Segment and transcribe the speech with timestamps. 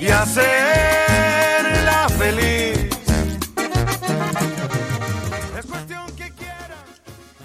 [0.00, 2.88] Y hacerla feliz.
[5.58, 6.32] Es cuestión que.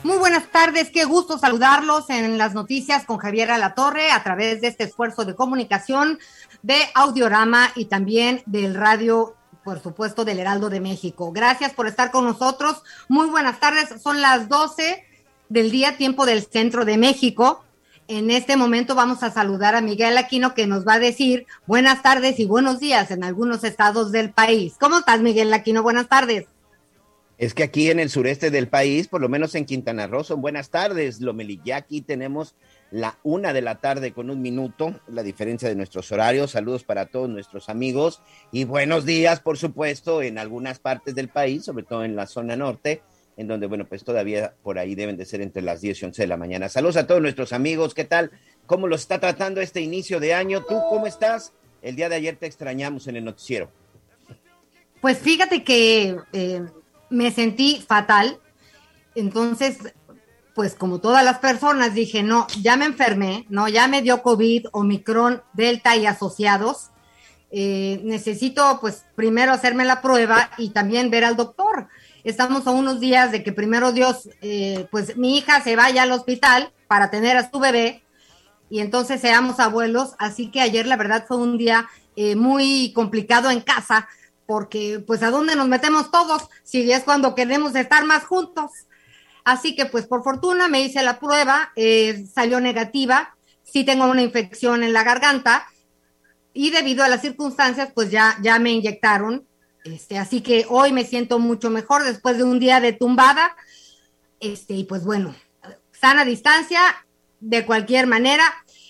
[0.03, 4.67] Muy buenas tardes, qué gusto saludarlos en las noticias con Javier Alatorre a través de
[4.67, 6.17] este esfuerzo de comunicación
[6.61, 11.33] de Audiorama y también del radio, por supuesto, del Heraldo de México.
[11.33, 12.83] Gracias por estar con nosotros.
[13.09, 15.03] Muy buenas tardes, son las 12
[15.49, 17.65] del día, tiempo del centro de México.
[18.11, 22.01] En este momento vamos a saludar a Miguel Aquino que nos va a decir buenas
[22.01, 24.73] tardes y buenos días en algunos estados del país.
[24.79, 25.83] ¿Cómo estás, Miguel Aquino?
[25.83, 26.47] Buenas tardes.
[27.37, 30.41] Es que aquí en el sureste del país, por lo menos en Quintana Roo, son
[30.41, 31.21] buenas tardes.
[31.21, 32.55] Lomelí, ya aquí tenemos
[32.89, 36.49] la una de la tarde con un minuto, la diferencia de nuestros horarios.
[36.49, 41.63] Saludos para todos nuestros amigos y buenos días, por supuesto, en algunas partes del país,
[41.63, 43.03] sobre todo en la zona norte,
[43.39, 46.23] en donde, bueno, pues todavía por ahí deben de ser entre las 10 y 11
[46.23, 46.67] de la mañana.
[46.67, 48.31] Saludos a todos nuestros amigos, ¿qué tal?
[48.65, 50.65] ¿Cómo los está tratando este inicio de año?
[50.67, 51.53] ¿Tú cómo estás?
[51.81, 53.71] El día de ayer te extrañamos en el noticiero.
[54.99, 56.63] Pues fíjate que eh,
[57.09, 58.39] me sentí fatal.
[59.15, 59.77] Entonces,
[60.53, 64.65] pues como todas las personas, dije, no, ya me enfermé, no, ya me dio COVID,
[64.73, 66.89] Omicron, Delta y asociados.
[67.51, 71.87] Eh, necesito, pues, primero hacerme la prueba y también ver al doctor.
[72.29, 76.11] Estamos a unos días de que primero Dios, eh, pues mi hija se vaya al
[76.11, 78.03] hospital para tener a su bebé
[78.69, 80.13] y entonces seamos abuelos.
[80.19, 84.07] Así que ayer la verdad fue un día eh, muy complicado en casa
[84.45, 88.69] porque pues a dónde nos metemos todos si es cuando queremos estar más juntos.
[89.43, 94.21] Así que pues por fortuna me hice la prueba, eh, salió negativa, sí tengo una
[94.21, 95.65] infección en la garganta
[96.53, 99.48] y debido a las circunstancias pues ya, ya me inyectaron.
[99.83, 103.55] Este, así que hoy me siento mucho mejor después de un día de tumbada.
[104.39, 105.35] Este, y pues bueno,
[105.91, 106.81] sana distancia
[107.39, 108.43] de cualquier manera.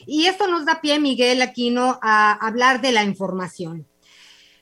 [0.05, 3.85] Y esto nos da pie, Miguel Aquino, a hablar de la información.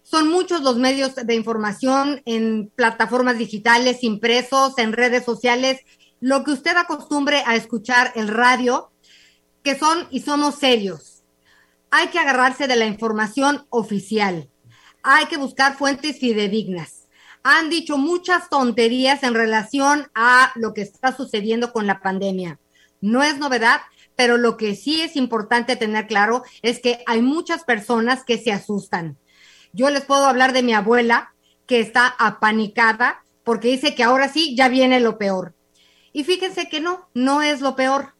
[0.03, 5.81] Son muchos los medios de información en plataformas digitales, impresos, en redes sociales,
[6.19, 8.91] lo que usted acostumbre a escuchar el radio,
[9.63, 11.23] que son y somos serios.
[11.91, 14.49] Hay que agarrarse de la información oficial.
[15.09, 17.07] Hay que buscar fuentes fidedignas.
[17.41, 22.59] Han dicho muchas tonterías en relación a lo que está sucediendo con la pandemia.
[22.99, 23.79] No es novedad,
[24.17, 28.51] pero lo que sí es importante tener claro es que hay muchas personas que se
[28.51, 29.17] asustan.
[29.71, 31.33] Yo les puedo hablar de mi abuela
[31.67, 35.55] que está apanicada porque dice que ahora sí ya viene lo peor.
[36.11, 38.13] Y fíjense que no, no es lo peor.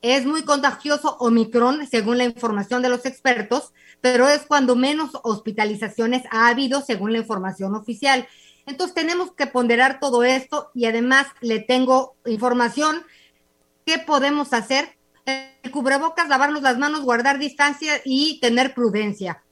[0.00, 3.72] Es muy contagioso Omicron, según la información de los expertos,
[4.02, 8.28] pero es cuando menos hospitalizaciones ha habido, según la información oficial.
[8.66, 13.02] Entonces tenemos que ponderar todo esto y además le tengo información.
[13.86, 14.96] ¿Qué podemos hacer?
[15.72, 19.42] Cubrebocas, lavarnos las manos, guardar distancia y tener prudencia.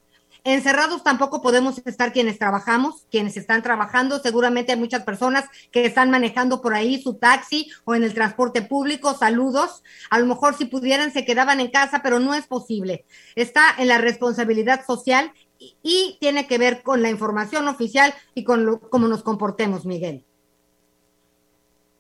[0.45, 4.19] Encerrados tampoco podemos estar quienes trabajamos, quienes están trabajando.
[4.21, 8.63] Seguramente hay muchas personas que están manejando por ahí su taxi o en el transporte
[8.63, 9.15] público.
[9.15, 9.83] Saludos.
[10.09, 13.05] A lo mejor si pudieran se quedaban en casa, pero no es posible.
[13.35, 18.65] Está en la responsabilidad social y, tiene que ver con la información oficial y con
[18.65, 20.25] lo, cómo nos comportemos, Miguel.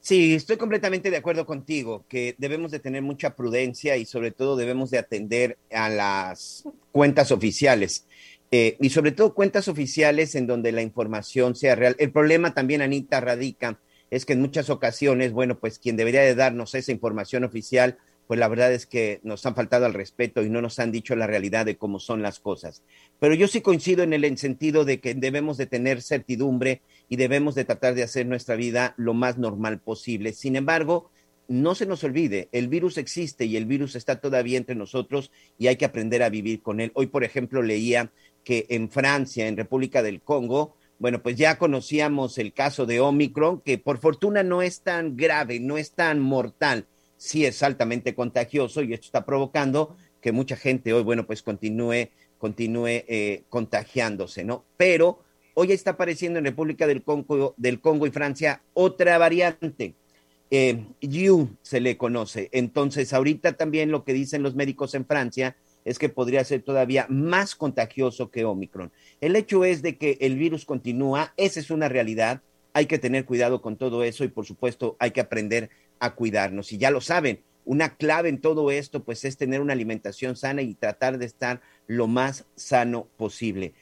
[0.00, 4.56] Sí, estoy completamente de acuerdo contigo, que debemos de tener mucha prudencia y sobre todo
[4.56, 8.06] debemos de atender a las cuentas oficiales.
[8.50, 11.96] Eh, y sobre todo cuentas oficiales en donde la información sea real.
[11.98, 13.78] El problema también, Anita, radica
[14.10, 17.98] es que en muchas ocasiones, bueno, pues quien debería de darnos esa información oficial,
[18.30, 21.16] pues la verdad es que nos han faltado al respeto y no nos han dicho
[21.16, 22.84] la realidad de cómo son las cosas.
[23.18, 27.56] Pero yo sí coincido en el sentido de que debemos de tener certidumbre y debemos
[27.56, 30.32] de tratar de hacer nuestra vida lo más normal posible.
[30.32, 31.10] Sin embargo,
[31.48, 35.66] no se nos olvide, el virus existe y el virus está todavía entre nosotros y
[35.66, 36.92] hay que aprender a vivir con él.
[36.94, 38.12] Hoy, por ejemplo, leía
[38.44, 43.60] que en Francia, en República del Congo, bueno, pues ya conocíamos el caso de Omicron,
[43.60, 46.86] que por fortuna no es tan grave, no es tan mortal,
[47.20, 52.08] sí es altamente contagioso y esto está provocando que mucha gente hoy, bueno, pues continúe,
[52.38, 54.64] continúe eh, contagiándose, ¿no?
[54.78, 55.20] Pero
[55.52, 59.94] hoy está apareciendo en República del Congo, del Congo y Francia otra variante.
[60.50, 60.86] Eh,
[61.60, 62.48] se le conoce.
[62.52, 67.04] Entonces, ahorita también lo que dicen los médicos en Francia es que podría ser todavía
[67.10, 68.92] más contagioso que Omicron.
[69.20, 72.40] El hecho es de que el virus continúa, esa es una realidad,
[72.72, 75.70] hay que tener cuidado con todo eso y por supuesto hay que aprender
[76.00, 76.72] a cuidarnos.
[76.72, 80.62] Y ya lo saben, una clave en todo esto pues es tener una alimentación sana
[80.62, 83.74] y tratar de estar lo más sano posible.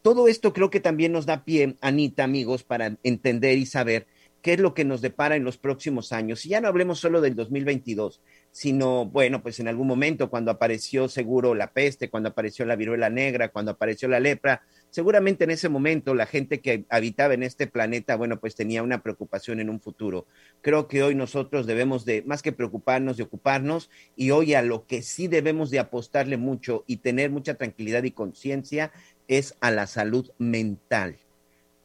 [0.00, 4.06] Todo esto creo que también nos da pie, Anita, amigos, para entender y saber
[4.40, 6.46] qué es lo que nos depara en los próximos años.
[6.46, 8.20] Y ya no hablemos solo del 2022,
[8.56, 13.10] sino, bueno, pues en algún momento cuando apareció seguro la peste, cuando apareció la viruela
[13.10, 17.66] negra, cuando apareció la lepra, seguramente en ese momento la gente que habitaba en este
[17.66, 20.24] planeta, bueno, pues tenía una preocupación en un futuro.
[20.62, 24.86] Creo que hoy nosotros debemos de, más que preocuparnos, de ocuparnos, y hoy a lo
[24.86, 28.90] que sí debemos de apostarle mucho y tener mucha tranquilidad y conciencia
[29.28, 31.18] es a la salud mental,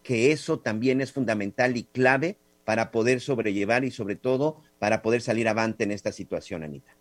[0.03, 5.21] que eso también es fundamental y clave para poder sobrellevar y sobre todo para poder
[5.21, 6.95] salir avante en esta situación, Anita.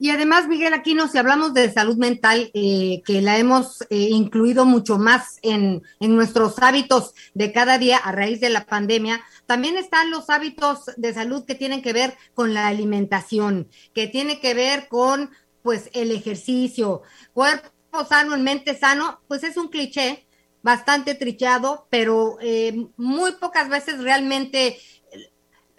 [0.00, 4.64] Y además, Miguel Aquino, si hablamos de salud mental, eh, que la hemos eh, incluido
[4.64, 9.76] mucho más en, en, nuestros hábitos de cada día a raíz de la pandemia, también
[9.76, 14.54] están los hábitos de salud que tienen que ver con la alimentación, que tiene que
[14.54, 15.30] ver con
[15.62, 17.02] pues el ejercicio,
[17.32, 17.70] cuerpo
[18.08, 20.27] sano en mente sano, pues es un cliché,
[20.68, 24.78] bastante trichado, pero eh, muy pocas veces realmente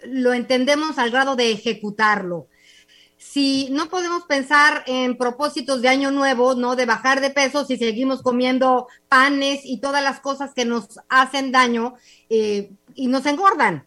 [0.02, 2.48] lo entendemos al grado de ejecutarlo.
[3.16, 6.74] Si no podemos pensar en propósitos de año nuevo, ¿no?
[6.74, 11.52] De bajar de peso si seguimos comiendo panes y todas las cosas que nos hacen
[11.52, 11.94] daño
[12.28, 13.86] eh, y nos engordan.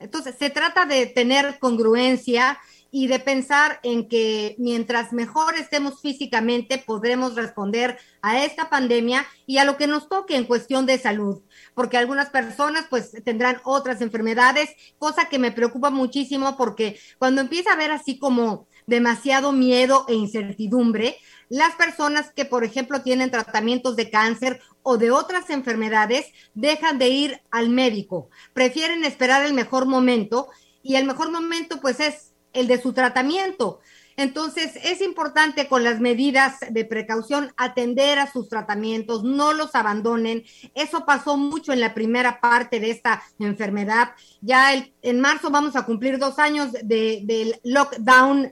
[0.00, 2.58] Entonces, se trata de tener congruencia,
[2.90, 9.58] y de pensar en que mientras mejor estemos físicamente, podremos responder a esta pandemia y
[9.58, 11.42] a lo que nos toque en cuestión de salud,
[11.74, 17.70] porque algunas personas pues tendrán otras enfermedades, cosa que me preocupa muchísimo porque cuando empieza
[17.70, 21.18] a haber así como demasiado miedo e incertidumbre,
[21.50, 27.08] las personas que, por ejemplo, tienen tratamientos de cáncer o de otras enfermedades dejan de
[27.08, 30.48] ir al médico, prefieren esperar el mejor momento
[30.82, 33.80] y el mejor momento pues es el de su tratamiento.
[34.18, 40.42] Entonces, es importante con las medidas de precaución atender a sus tratamientos, no los abandonen.
[40.74, 44.10] Eso pasó mucho en la primera parte de esta enfermedad.
[44.40, 44.72] Ya
[45.02, 48.50] en marzo vamos a cumplir dos años de, del lockdown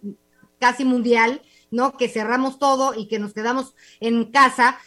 [0.61, 1.43] casi mundial,
[1.73, 1.97] ¿no?
[1.97, 4.79] Que cerramos todo y que nos quedamos en casa.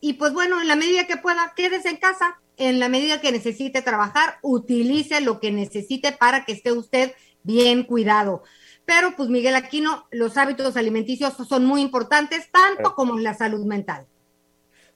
[0.00, 2.40] Y pues bueno, en la medida que pueda, quédese en casa.
[2.56, 7.12] En la medida que necesite trabajar, utilice lo que necesite para que esté usted
[7.42, 8.44] bien cuidado.
[8.94, 14.06] Pero pues Miguel Aquino, los hábitos alimenticios son muy importantes, tanto como la salud mental.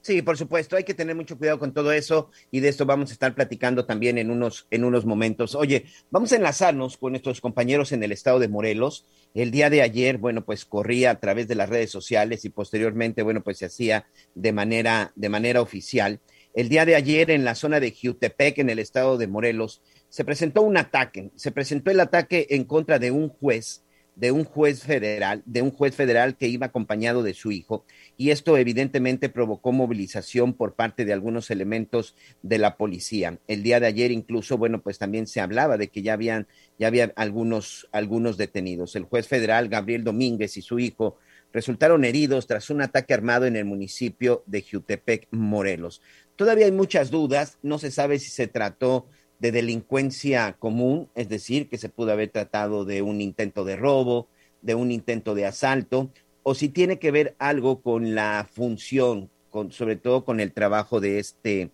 [0.03, 3.09] Sí, por supuesto, hay que tener mucho cuidado con todo eso y de esto vamos
[3.09, 5.55] a estar platicando también en unos, en unos momentos.
[5.55, 9.07] Oye, vamos a enlazarnos con nuestros compañeros en el estado de Morelos.
[9.33, 13.23] El día de ayer, bueno, pues corría a través de las redes sociales y posteriormente,
[13.23, 16.21] bueno, pues se hacía de manera, de manera oficial.
[16.53, 20.25] El día de ayer en la zona de Jutepec, en el estado de Morelos, se
[20.25, 23.86] presentó un ataque, se presentó el ataque en contra de un juez,
[24.17, 27.85] de un juez federal, de un juez federal que iba acompañado de su hijo,
[28.17, 33.39] y esto evidentemente provocó movilización por parte de algunos elementos de la policía.
[33.47, 36.89] El día de ayer incluso, bueno, pues también se hablaba de que ya habían, ya
[36.89, 38.97] había algunos, algunos detenidos.
[38.97, 41.19] El juez federal Gabriel Domínguez y su hijo
[41.53, 46.01] resultaron heridos tras un ataque armado en el municipio de Jutepec, Morelos.
[46.37, 49.09] Todavía hay muchas dudas, no se sabe si se trató
[49.39, 54.29] de delincuencia común, es decir, que se pudo haber tratado de un intento de robo,
[54.63, 56.11] de un intento de asalto,
[56.43, 61.01] o si tiene que ver algo con la función, con, sobre todo con el trabajo
[61.01, 61.71] de este,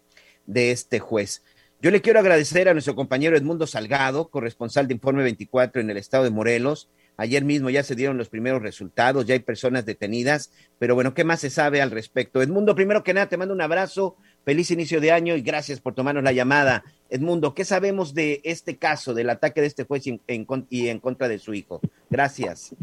[0.47, 1.42] de este juez.
[1.83, 5.97] Yo le quiero agradecer a nuestro compañero Edmundo Salgado, corresponsal de Informe 24 en el
[5.97, 6.88] estado de Morelos.
[7.16, 11.25] Ayer mismo ya se dieron los primeros resultados, ya hay personas detenidas, pero bueno, ¿qué
[11.25, 12.40] más se sabe al respecto?
[12.40, 15.94] Edmundo, primero que nada, te mando un abrazo, feliz inicio de año y gracias por
[15.94, 16.84] tomarnos la llamada.
[17.11, 21.38] Edmundo, ¿qué sabemos de este caso, del ataque de este juez y en, contra de
[21.38, 21.80] su hijo?
[22.11, 22.75] Gracias.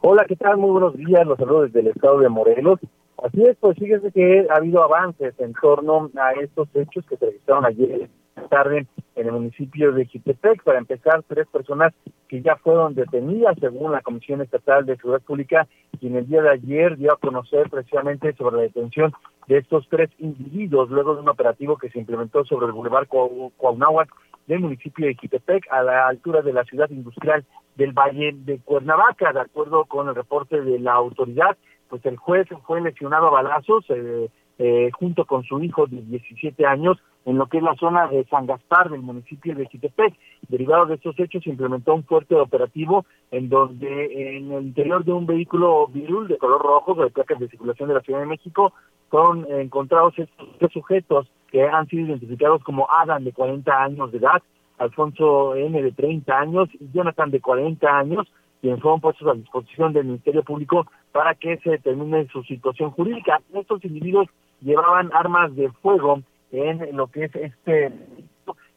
[0.00, 0.56] Hola, ¿qué tal?
[0.56, 2.78] Muy buenos días, los saludos desde el estado de Morelos.
[3.22, 7.26] Así es, pues fíjese que ha habido avances en torno a estos hechos que se
[7.26, 8.08] registraron ayer
[8.48, 10.62] tarde en el municipio de Jitepec.
[10.62, 11.92] Para empezar, tres personas
[12.28, 15.68] que ya fueron detenidas según la Comisión Estatal de Seguridad Pública
[16.00, 19.12] y en el día de ayer dio a conocer precisamente sobre la detención
[19.46, 24.10] de estos tres individuos luego de un operativo que se implementó sobre el Boulevard Cuauhnáhuac
[24.46, 27.44] del municipio de Jitepec a la altura de la ciudad industrial
[27.76, 29.32] del Valle de Cuernavaca.
[29.32, 31.56] De acuerdo con el reporte de la autoridad,
[31.88, 34.28] pues el juez fue lesionado a balazos eh,
[34.58, 38.24] eh, junto con su hijo de 17 años en lo que es la zona de
[38.24, 40.14] San Gaspar del municipio de Chitepec.
[40.48, 45.12] Derivado de estos hechos se implementó un fuerte operativo en donde en el interior de
[45.12, 48.72] un vehículo virul de color rojo de placas de circulación de la Ciudad de México
[49.10, 54.18] fueron encontrados estos tres sujetos que han sido identificados como Adam de 40 años de
[54.18, 54.42] edad,
[54.78, 58.26] Alfonso N de 30 años y Jonathan de 40 años,
[58.62, 63.42] quienes fueron puestos a disposición del Ministerio Público para que se determine su situación jurídica.
[63.52, 64.28] Estos individuos
[64.62, 67.92] llevaban armas de fuego en lo que es este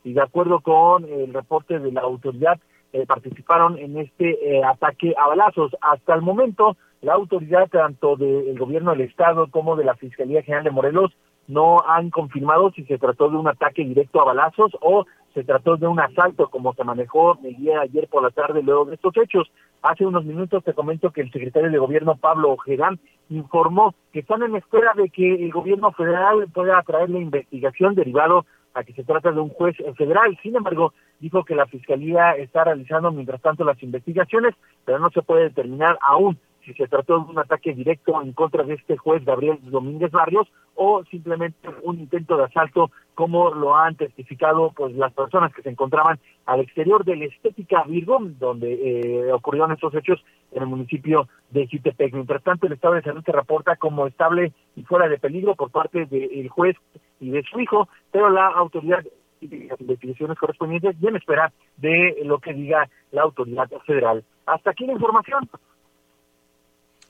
[0.04, 2.60] y de acuerdo con el reporte de la autoridad
[2.94, 5.75] eh, participaron en este eh, ataque a balazos.
[5.80, 10.66] Hasta el momento, la autoridad tanto del gobierno del estado como de la Fiscalía General
[10.66, 11.12] de Morelos
[11.48, 15.78] no han confirmado si se trató de un ataque directo a balazos o se trató
[15.78, 19.50] de un asalto como se manejó el ayer por la tarde luego de estos hechos.
[19.82, 24.44] Hace unos minutos te comento que el secretario de gobierno Pablo Ojerán informó que están
[24.44, 28.46] en espera de que el gobierno federal pueda traer la investigación derivado
[28.76, 30.38] a que se trata de un juez federal.
[30.44, 34.54] Sin embargo, dijo que la fiscalía está realizando mientras tanto las investigaciones,
[34.86, 38.63] pero no se puede determinar aún si se trató de un ataque directo en contra
[38.63, 43.96] de este juez Gabriel Domínguez Barrios o simplemente un intento de asalto como lo han
[43.96, 49.32] testificado pues las personas que se encontraban al exterior de la Estética Virgo, donde eh,
[49.32, 52.13] ocurrieron estos hechos en el municipio de Jutepec.
[52.13, 55.72] Mientras tanto, el estado de salud se reporta como estable y fuera de peligro por
[55.72, 56.75] parte del juez
[57.20, 59.03] y de su hijo, pero la autoridad
[59.41, 64.24] y las investigaciones correspondientes bien espera de lo que diga la autoridad federal.
[64.46, 65.50] Hasta aquí la información.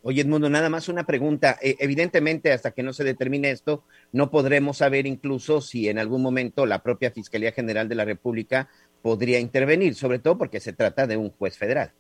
[0.04, 1.58] Oye, Edmundo, nada más una pregunta.
[1.62, 6.24] Eh, evidentemente, hasta que no se determine esto, no podremos saber incluso si en algún
[6.24, 8.68] momento la propia Fiscalía General de la República
[9.04, 11.92] podría intervenir, sobre todo porque se trata de un juez federal.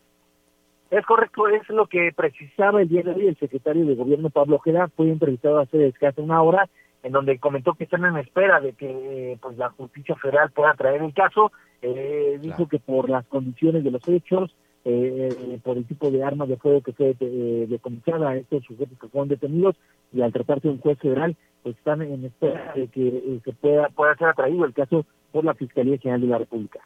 [0.89, 4.57] Es correcto, es lo que precisaba el día de hoy el secretario de Gobierno Pablo
[4.57, 6.69] Ojeda, fue entrevistado hace escasa una hora,
[7.03, 11.01] en donde comentó que están en espera de que pues la justicia federal pueda traer
[11.01, 11.51] el caso.
[11.81, 16.49] Eh, dijo que por las condiciones de los hechos, eh, por el tipo de armas
[16.49, 19.75] de fuego que fue eh, decomisada a estos sujetos que fueron detenidos
[20.11, 23.53] y al tratarse de un juez federal, pues están en espera de que eh, se
[23.53, 26.79] pueda, pueda ser atraído el caso por la Fiscalía General de la República.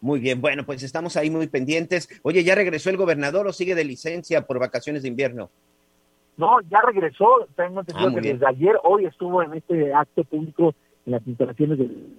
[0.00, 2.08] Muy bien, bueno, pues estamos ahí muy pendientes.
[2.22, 5.50] Oye, ¿ya regresó el gobernador o sigue de licencia por vacaciones de invierno?
[6.36, 10.74] No, ya regresó, tengo entendido ah, que desde ayer, hoy estuvo en este acto público
[11.06, 12.16] en las instalaciones del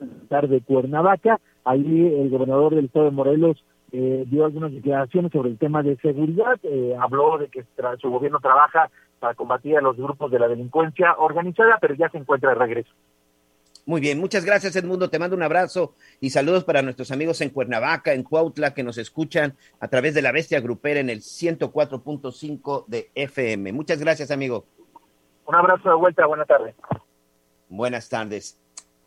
[0.49, 5.57] de Cuernavaca, ahí el gobernador del estado de Morelos, eh, dio algunas declaraciones sobre el
[5.57, 7.65] tema de seguridad, eh, habló de que
[8.01, 8.89] su gobierno trabaja
[9.19, 12.91] para combatir a los grupos de la delincuencia organizada, pero ya se encuentra de regreso.
[13.87, 17.51] Muy bien, muchas gracias Edmundo, te mando un abrazo y saludos para nuestros amigos en
[17.51, 22.85] Cuernavaca, en Cuautla, que nos escuchan a través de la Bestia Grupera en el 104.5
[22.87, 23.73] de FM.
[23.73, 24.65] Muchas gracias, amigo.
[25.45, 26.73] Un abrazo de vuelta, buenas tardes.
[27.69, 28.59] Buenas tardes.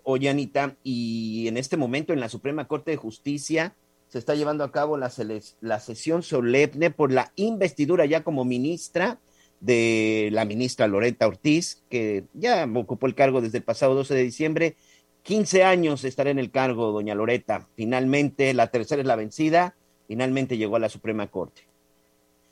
[0.04, 3.74] Oye, Anita, y en este momento en la Suprema Corte de Justicia,
[4.08, 9.18] se está llevando a cabo la, sesión solemne por la investidura ya como ministra
[9.60, 14.22] de la ministra Loreta Ortiz, que ya ocupó el cargo desde el pasado 12 de
[14.22, 14.76] diciembre.
[15.24, 17.66] 15 años estará en el cargo, doña Loreta.
[17.74, 19.74] Finalmente, la tercera es la vencida,
[20.06, 21.68] finalmente llegó a la Suprema Corte.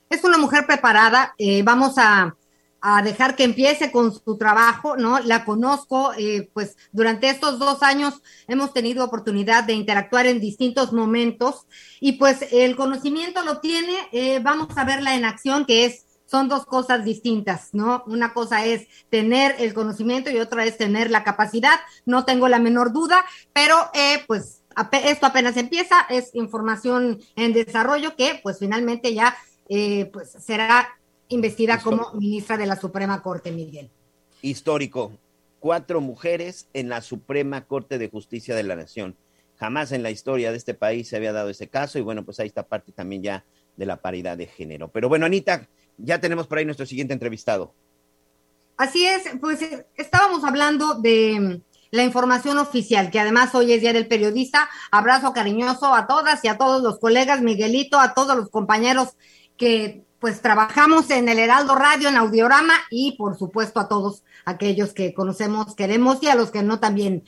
[0.09, 2.35] Es una mujer preparada, eh, vamos a
[2.81, 5.19] a dejar que empiece con su trabajo, ¿no?
[5.19, 10.93] La conozco, eh, pues durante estos dos años hemos tenido oportunidad de interactuar en distintos
[10.93, 11.65] momentos
[11.99, 16.49] y pues el conocimiento lo tiene, eh, vamos a verla en acción, que es, son
[16.49, 18.03] dos cosas distintas, ¿no?
[18.05, 22.59] Una cosa es tener el conocimiento y otra es tener la capacidad, no tengo la
[22.59, 24.61] menor duda, pero eh, pues
[25.03, 29.35] esto apenas empieza, es información en desarrollo que pues finalmente ya
[30.13, 30.87] pues será
[31.29, 33.89] investida como ministra de la Suprema Corte, Miguel.
[34.41, 35.11] Histórico.
[35.59, 39.15] cuatro mujeres en la Suprema Corte de Justicia de la Nación.
[39.55, 42.39] Jamás en la historia de este país se había dado ese caso y bueno, pues
[42.39, 43.43] ahí está parte también ya
[43.75, 44.89] de la paridad de género.
[44.89, 45.67] Pero bueno, Anita,
[45.97, 47.73] ya tenemos por ahí nuestro siguiente entrevistado.
[48.77, 53.81] Así es, pues eh, estábamos hablando de mm, la información oficial, que además hoy es
[53.81, 54.69] Día del Periodista.
[54.91, 59.17] Abrazo cariñoso a todas y a todos los colegas, Miguelito, a todos los compañeros
[59.57, 64.93] que pues trabajamos en el Heraldo Radio, en Audiorama y por supuesto a todos aquellos
[64.93, 67.23] que conocemos, queremos y a los que no también.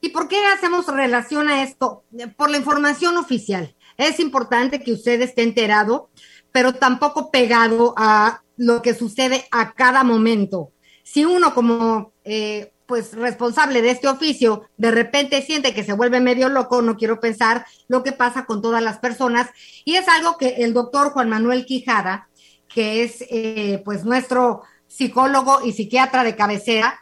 [0.00, 2.04] ¿Y por qué hacemos relación a esto?
[2.36, 3.74] Por la información oficial.
[3.96, 6.10] Es importante que usted esté enterado,
[6.52, 10.72] pero tampoco pegado a lo que sucede a cada momento.
[11.02, 16.20] Si uno como eh, pues responsable de este oficio de repente siente que se vuelve
[16.20, 19.50] medio loco, no quiero pensar lo que pasa con todas las personas.
[19.84, 22.28] Y es algo que el doctor Juan Manuel Quijada,
[22.68, 27.00] que es eh, pues nuestro psicólogo y psiquiatra de cabecera,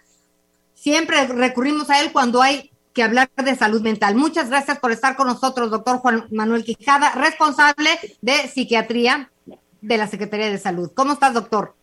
[0.75, 4.15] siempre recurrimos a él cuando hay que hablar de salud mental.
[4.15, 7.91] Muchas gracias por estar con nosotros, doctor Juan Manuel Quijada, responsable
[8.23, 9.31] de psiquiatría
[9.81, 10.91] de la Secretaría de Salud.
[10.95, 11.75] ¿Cómo estás, doctor?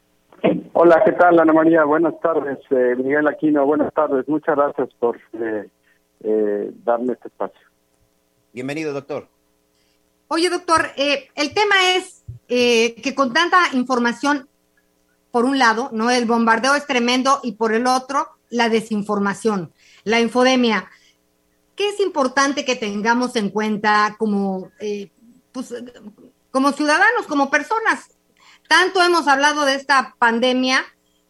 [0.74, 1.84] Hola, ¿qué tal, Ana María?
[1.84, 3.66] Buenas tardes, eh, Miguel Aquino.
[3.66, 4.26] Buenas tardes.
[4.30, 5.70] Muchas gracias por eh,
[6.22, 7.60] eh, darme este espacio.
[8.54, 9.28] Bienvenido, doctor.
[10.30, 14.48] Oye, doctor, el tema es que con tanta información,
[15.30, 19.74] por un lado, no el bombardeo es tremendo y por el otro, la desinformación,
[20.06, 20.90] la infodemia.
[21.76, 24.72] ¿Qué es importante que tengamos en cuenta como,
[25.52, 25.74] pues,
[26.50, 28.10] como ciudadanos, como personas?
[28.72, 30.78] Tanto hemos hablado de esta pandemia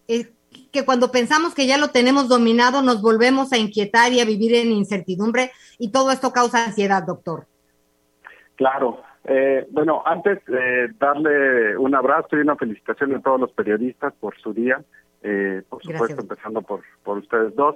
[0.07, 0.29] eh,
[0.71, 4.53] que cuando pensamos que ya lo tenemos dominado nos volvemos a inquietar y a vivir
[4.53, 7.47] en incertidumbre y todo esto causa ansiedad, doctor.
[8.57, 9.01] Claro.
[9.23, 14.37] Eh, bueno, antes de darle un abrazo y una felicitación a todos los periodistas por
[14.37, 14.79] su día,
[15.23, 17.75] eh, por supuesto, empezando por, por ustedes dos.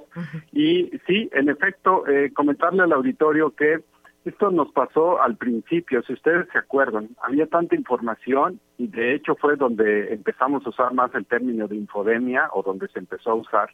[0.52, 2.04] Y sí, en efecto,
[2.36, 3.80] comentarle al auditorio que
[4.26, 9.36] esto nos pasó al principio, si ustedes se acuerdan, había tanta información y de hecho
[9.36, 13.36] fue donde empezamos a usar más el término de infodemia o donde se empezó a
[13.36, 13.70] usar,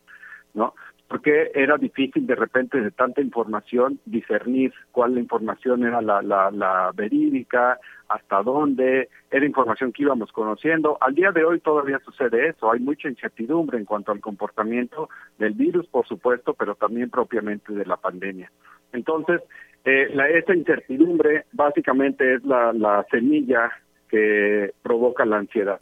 [0.53, 0.73] ¿no?
[1.07, 6.51] Porque era difícil de repente de tanta información discernir cuál la información era la, la,
[6.51, 10.97] la verídica, hasta dónde, era información que íbamos conociendo.
[10.99, 15.53] Al día de hoy todavía sucede eso, hay mucha incertidumbre en cuanto al comportamiento del
[15.53, 18.51] virus, por supuesto, pero también propiamente de la pandemia.
[18.93, 19.41] Entonces,
[19.85, 23.71] eh, la, esta incertidumbre básicamente es la, la semilla
[24.09, 25.79] que provoca la ansiedad,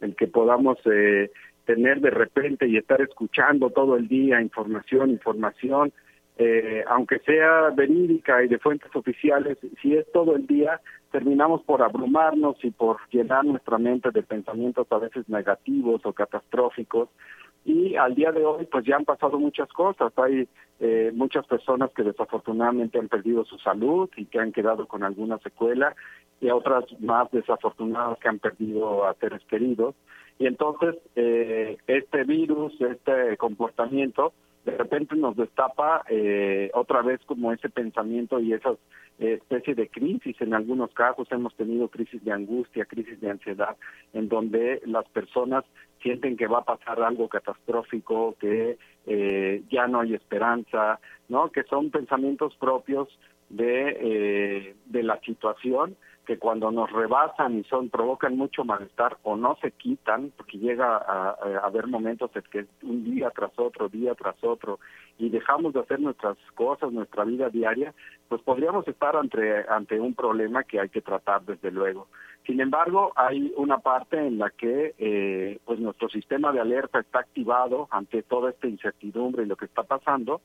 [0.00, 1.30] el que podamos eh,
[1.64, 5.92] tener de repente y estar escuchando todo el día información, información,
[6.38, 11.82] eh, aunque sea verídica y de fuentes oficiales, si es todo el día, terminamos por
[11.82, 17.08] abrumarnos y por llenar nuestra mente de pensamientos a veces negativos o catastróficos
[17.64, 20.12] y al día de hoy pues ya han pasado muchas cosas.
[20.16, 20.48] Hay
[20.80, 25.38] eh, muchas personas que desafortunadamente han perdido su salud y que han quedado con alguna
[25.38, 25.94] secuela
[26.40, 29.94] y otras más desafortunadas que han perdido a seres queridos.
[30.38, 34.32] Y entonces eh, este virus, este comportamiento,
[34.70, 38.76] de repente nos destapa eh, otra vez como ese pensamiento y esas
[39.18, 40.40] especie de crisis.
[40.40, 43.76] En algunos casos hemos tenido crisis de angustia, crisis de ansiedad,
[44.12, 45.64] en donde las personas
[46.02, 51.50] sienten que va a pasar algo catastrófico, que eh, ya no hay esperanza, ¿no?
[51.50, 53.08] Que son pensamientos propios
[53.50, 55.96] de, eh, de la situación
[56.30, 60.96] que cuando nos rebasan y son provocan mucho malestar o no se quitan, porque llega
[60.96, 61.30] a,
[61.64, 64.78] haber momentos en que un día tras otro, día tras otro,
[65.18, 67.92] y dejamos de hacer nuestras cosas, nuestra vida diaria,
[68.28, 72.06] pues podríamos estar ante, ante un problema que hay que tratar desde luego.
[72.46, 77.18] Sin embargo, hay una parte en la que eh, pues nuestro sistema de alerta está
[77.18, 80.42] activado ante toda esta incertidumbre y lo que está pasando,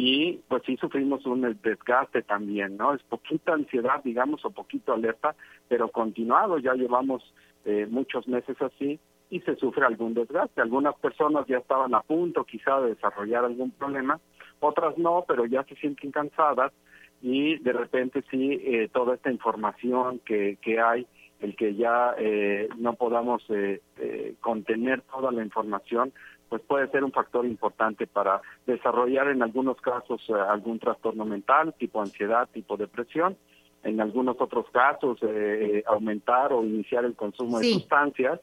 [0.00, 2.94] y pues sí sufrimos un desgaste también, ¿no?
[2.94, 5.34] Es poquita ansiedad, digamos, o poquito alerta,
[5.66, 7.34] pero continuado, ya llevamos
[7.64, 10.60] eh, muchos meses así y se sufre algún desgaste.
[10.60, 14.20] Algunas personas ya estaban a punto quizá de desarrollar algún problema,
[14.60, 16.72] otras no, pero ya se sienten cansadas
[17.20, 21.08] y de repente sí, eh, toda esta información que, que hay,
[21.40, 26.12] el que ya eh, no podamos eh, eh, contener toda la información,
[26.48, 31.74] pues puede ser un factor importante para desarrollar en algunos casos eh, algún trastorno mental,
[31.78, 33.36] tipo ansiedad, tipo depresión,
[33.82, 38.40] en algunos otros casos eh, aumentar o iniciar el consumo de sustancias,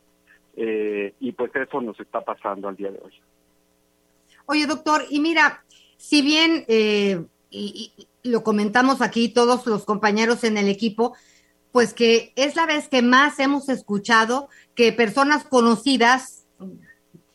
[0.56, 3.14] eh, y pues eso nos está pasando al día de hoy.
[4.46, 5.64] Oye, doctor, y mira,
[5.98, 11.16] si bien y, y lo comentamos aquí todos los compañeros en el equipo,
[11.72, 16.46] pues que es la vez que más hemos escuchado que personas conocidas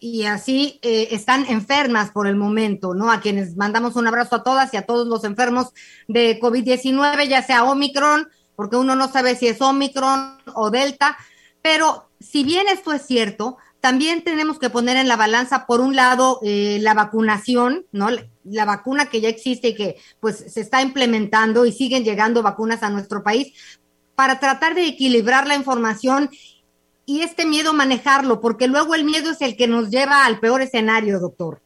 [0.00, 3.12] y así eh, están enfermas por el momento, ¿no?
[3.12, 5.72] A quienes mandamos un abrazo a todas y a todos los enfermos
[6.08, 11.18] de COVID-19, ya sea Omicron, porque uno no sabe si es Omicron o Delta,
[11.60, 15.94] pero si bien esto es cierto, también tenemos que poner en la balanza, por un
[15.94, 18.08] lado, eh, la vacunación, ¿no?
[18.44, 22.82] La vacuna que ya existe y que pues se está implementando y siguen llegando vacunas
[22.82, 23.52] a nuestro país
[24.14, 26.30] para tratar de equilibrar la información
[27.10, 30.60] y este miedo manejarlo, porque luego el miedo es el que nos lleva al peor
[30.62, 31.58] escenario, doctor.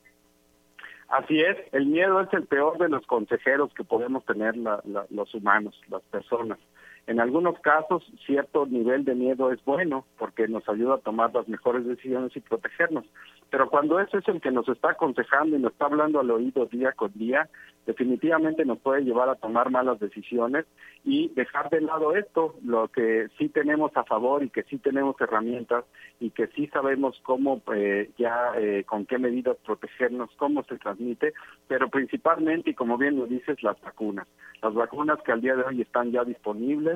[1.08, 5.78] Así es, el miedo es el peor de los consejeros que podemos tener los humanos,
[5.90, 6.58] las personas.
[7.06, 11.46] En algunos casos, cierto nivel de miedo es bueno porque nos ayuda a tomar las
[11.48, 13.04] mejores decisiones y protegernos.
[13.50, 16.64] Pero cuando ese es el que nos está aconsejando y nos está hablando al oído
[16.66, 17.48] día con día,
[17.86, 20.64] definitivamente nos puede llevar a tomar malas decisiones
[21.04, 25.20] y dejar de lado esto, lo que sí tenemos a favor y que sí tenemos
[25.20, 25.84] herramientas
[26.18, 31.34] y que sí sabemos cómo eh, ya, eh, con qué medidas protegernos, cómo se transmite,
[31.68, 34.26] pero principalmente, y como bien lo dices, las vacunas.
[34.62, 36.93] Las vacunas que al día de hoy están ya disponibles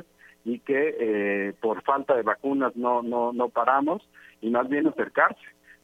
[0.48, 4.02] y que eh, por falta de vacunas no, no, no paramos
[4.40, 5.40] y más bien acercarse.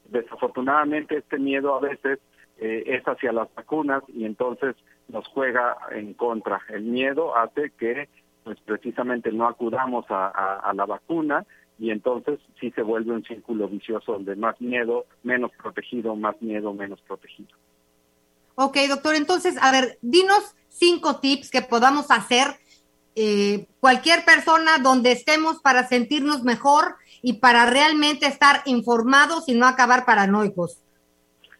[0.06, 2.18] Desafortunadamente este miedo a veces
[2.56, 4.76] es hacia las vacunas y entonces
[5.08, 6.60] nos juega en contra.
[6.68, 8.08] El miedo hace que
[8.44, 11.44] pues precisamente no acudamos a, la vacuna
[11.78, 16.72] y entonces sí se vuelve un círculo vicioso donde más miedo, menos protegido, más miedo,
[16.74, 17.50] menos protegido.
[18.54, 22.46] Ok, doctor, entonces, a ver, dinos cinco tips que podamos hacer
[23.16, 29.66] eh, cualquier persona donde estemos para sentirnos mejor y para realmente estar informados y no
[29.66, 30.82] acabar paranoicos.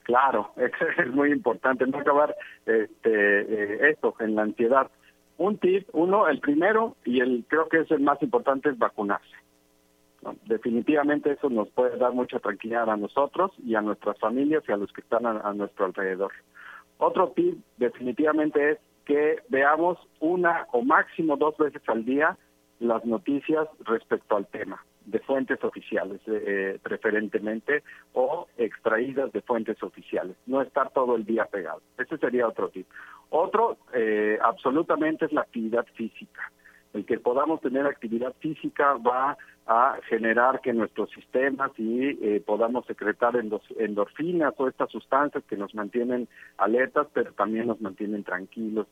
[0.03, 0.53] Claro,
[0.99, 2.35] es muy importante no acabar
[2.67, 4.91] este, eh, esto en la ansiedad.
[5.37, 9.35] Un tip, uno, el primero y el creo que es el más importante es vacunarse.
[10.47, 14.77] Definitivamente eso nos puede dar mucha tranquilidad a nosotros y a nuestras familias y a
[14.77, 16.33] los que están a nuestro alrededor.
[16.99, 22.37] Otro tip definitivamente es que veamos una o máximo dos veces al día
[22.81, 27.83] las noticias respecto al tema de fuentes oficiales, eh, eh, preferentemente,
[28.15, 30.37] o extraídas de fuentes oficiales.
[30.47, 31.83] No estar todo el día pegado.
[31.99, 32.87] Ese sería otro tip.
[33.31, 36.51] Otro, eh, absolutamente, es la actividad física.
[36.95, 43.35] El que podamos tener actividad física va a generar que nuestros sistemas y podamos secretar
[43.37, 46.29] endorfinas o estas sustancias que nos mantienen
[46.59, 48.87] alertas, pero también nos mantienen tranquilos.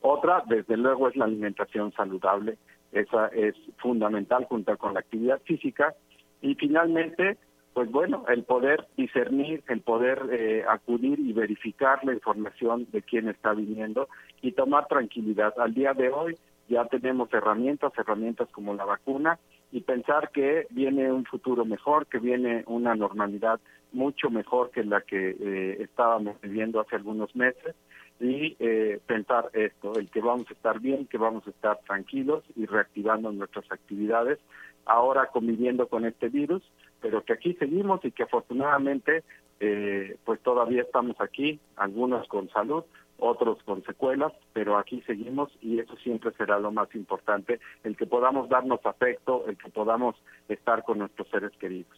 [0.00, 2.58] otra, desde luego, es la alimentación saludable
[2.92, 5.94] esa es fundamental junto con la actividad física.
[6.40, 7.36] Y finalmente,
[7.74, 13.28] pues bueno, el poder discernir, el poder eh, acudir y verificar la información de quién
[13.28, 14.08] está viniendo
[14.40, 15.54] y tomar tranquilidad.
[15.58, 16.36] Al día de hoy
[16.68, 19.38] ya tenemos herramientas, herramientas como la vacuna
[19.72, 23.60] y pensar que viene un futuro mejor, que viene una normalidad
[23.92, 27.74] mucho mejor que la que eh, estábamos viviendo hace algunos meses
[28.20, 32.44] y eh, pensar esto, el que vamos a estar bien, que vamos a estar tranquilos
[32.56, 34.38] y reactivando nuestras actividades,
[34.84, 36.62] ahora conviviendo con este virus,
[37.00, 39.22] pero que aquí seguimos y que afortunadamente
[39.60, 42.84] eh, pues todavía estamos aquí, algunos con salud,
[43.18, 48.06] otros con secuelas, pero aquí seguimos y eso siempre será lo más importante, el que
[48.06, 50.16] podamos darnos afecto, el que podamos
[50.48, 51.92] estar con nuestros seres queridos.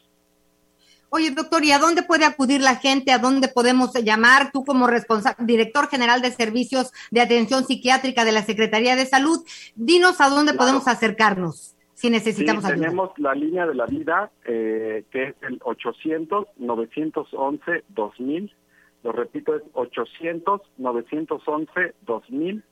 [1.12, 3.10] Oye, doctor, ¿y a dónde puede acudir la gente?
[3.10, 4.52] ¿A dónde podemos llamar?
[4.52, 9.44] Tú como responsable, director general de servicios de atención psiquiátrica de la Secretaría de Salud,
[9.74, 15.04] dinos a dónde podemos acercarnos si necesitamos sí, Tenemos la línea de la vida, eh,
[15.10, 18.50] que es el 800-911-2000.
[19.02, 22.62] Lo repito, es 800-911-2000.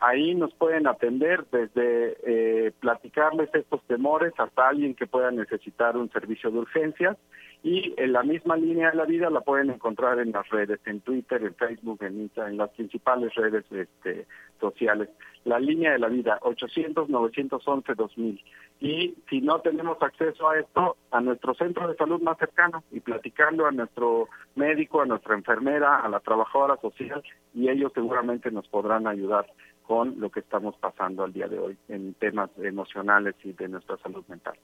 [0.00, 6.10] Ahí nos pueden atender desde eh, platicarles estos temores hasta alguien que pueda necesitar un
[6.10, 7.16] servicio de urgencias
[7.64, 11.00] y en la misma línea de la vida la pueden encontrar en las redes, en
[11.00, 14.26] Twitter, en Facebook, en Instagram, en las principales redes este,
[14.60, 15.08] sociales.
[15.46, 18.42] La línea de la vida, 800-911-2000.
[18.80, 23.00] Y si no tenemos acceso a esto, a nuestro centro de salud más cercano y
[23.00, 27.22] platicarlo a nuestro médico, a nuestra enfermera, a la trabajadora social,
[27.54, 29.46] y ellos seguramente nos podrán ayudar
[29.86, 33.96] con lo que estamos pasando al día de hoy en temas emocionales y de nuestra
[33.98, 34.54] salud mental.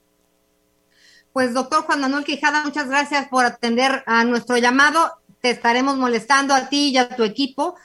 [1.32, 5.12] Pues doctor Juan Manuel Quijada, muchas gracias por atender a nuestro llamado.
[5.40, 7.76] Te estaremos molestando a ti y a tu equipo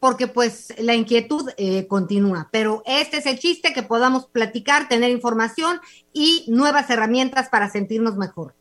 [0.00, 2.48] porque pues la inquietud eh, continúa.
[2.52, 5.80] Pero este es el chiste, que podamos platicar, tener información
[6.12, 8.54] y nuevas herramientas para sentirnos mejor.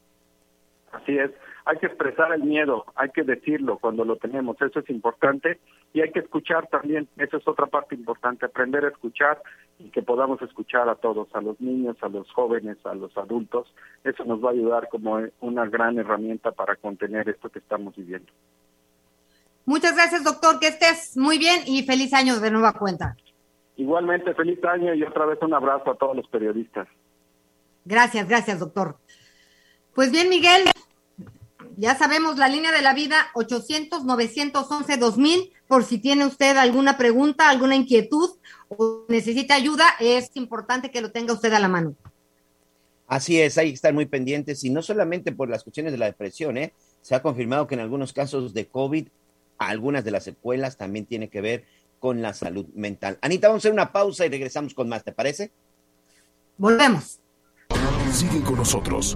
[0.92, 1.32] Así es.
[1.66, 5.60] Hay que expresar el miedo, hay que decirlo cuando lo tenemos, eso es importante
[5.94, 9.42] y hay que escuchar también, eso es otra parte importante, aprender a escuchar
[9.80, 13.74] y que podamos escuchar a todos, a los niños, a los jóvenes, a los adultos,
[14.04, 18.32] eso nos va a ayudar como una gran herramienta para contener esto que estamos viviendo.
[19.66, 23.16] Muchas gracias, doctor, que estés muy bien y feliz año de nueva cuenta.
[23.78, 26.88] Igualmente, feliz año y otra vez un abrazo a todos los periodistas.
[27.86, 28.98] Gracias, gracias, doctor.
[29.96, 30.64] Pues bien, Miguel,
[31.78, 37.76] ya sabemos la línea de la vida 800-911-2000, por si tiene usted alguna pregunta, alguna
[37.76, 38.30] inquietud
[38.70, 41.96] o necesita ayuda, es importante que lo tenga usted a la mano.
[43.08, 46.06] Así es, hay que estar muy pendientes y no solamente por las cuestiones de la
[46.06, 46.74] depresión, ¿eh?
[47.02, 49.08] se ha confirmado que en algunos casos de COVID,
[49.58, 51.66] algunas de las secuelas también tienen que ver
[52.00, 53.18] con la salud mental.
[53.22, 55.52] Anita, vamos a hacer una pausa y regresamos con más, ¿te parece?
[56.58, 57.20] Volvemos.
[58.12, 59.16] Sigue con nosotros.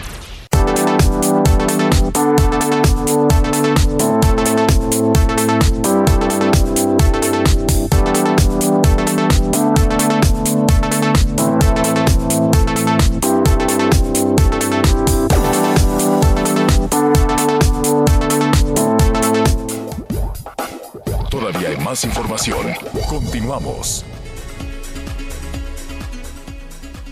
[21.91, 22.67] Más información.
[23.09, 24.05] Continuamos.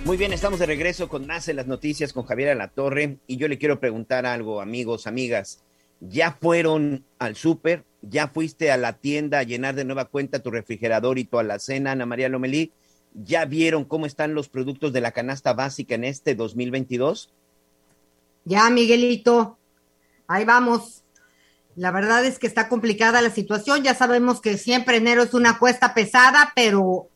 [0.06, 3.50] Muy bien, estamos de regreso con más en las noticias con Javier Alatorre y yo
[3.50, 5.62] le quiero preguntar algo, amigos, amigas.
[6.00, 7.84] ¿Ya fueron al súper?
[8.02, 11.92] ¿Ya fuiste a la tienda a llenar de nueva cuenta tu refrigerador y tu alacena,
[11.92, 12.72] Ana María Lomelí?
[13.14, 17.34] ¿Ya vieron cómo están los productos de la canasta básica en este 2022?
[18.46, 19.58] Ya, Miguelito.
[20.26, 20.99] Ahí vamos.
[21.80, 23.84] La verdad es que está complicada la situación.
[23.84, 27.08] Ya sabemos que siempre enero es una cuesta pesada, pero.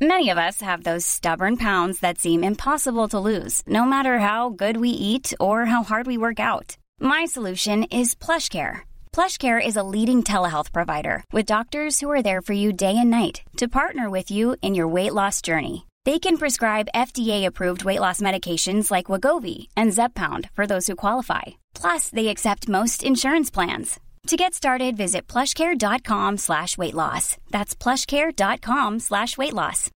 [0.00, 4.50] Many of us have those stubborn pounds that seem impossible to lose, no matter how
[4.50, 6.76] good we eat or how hard we work out.
[6.98, 8.80] My solution is PlushCare.
[9.12, 13.10] PlushCare is a leading telehealth provider with doctors who are there for you day and
[13.10, 15.86] night to partner with you in your weight loss journey.
[16.04, 21.54] They can prescribe FDA-approved weight loss medications like Wagovi and Zepbound for those who qualify.
[21.74, 23.98] Plus, they accept most insurance plans.
[24.28, 27.36] To get started, visit plushcare.com slash weight loss.
[27.50, 29.90] That's plushcare.com slash weight loss.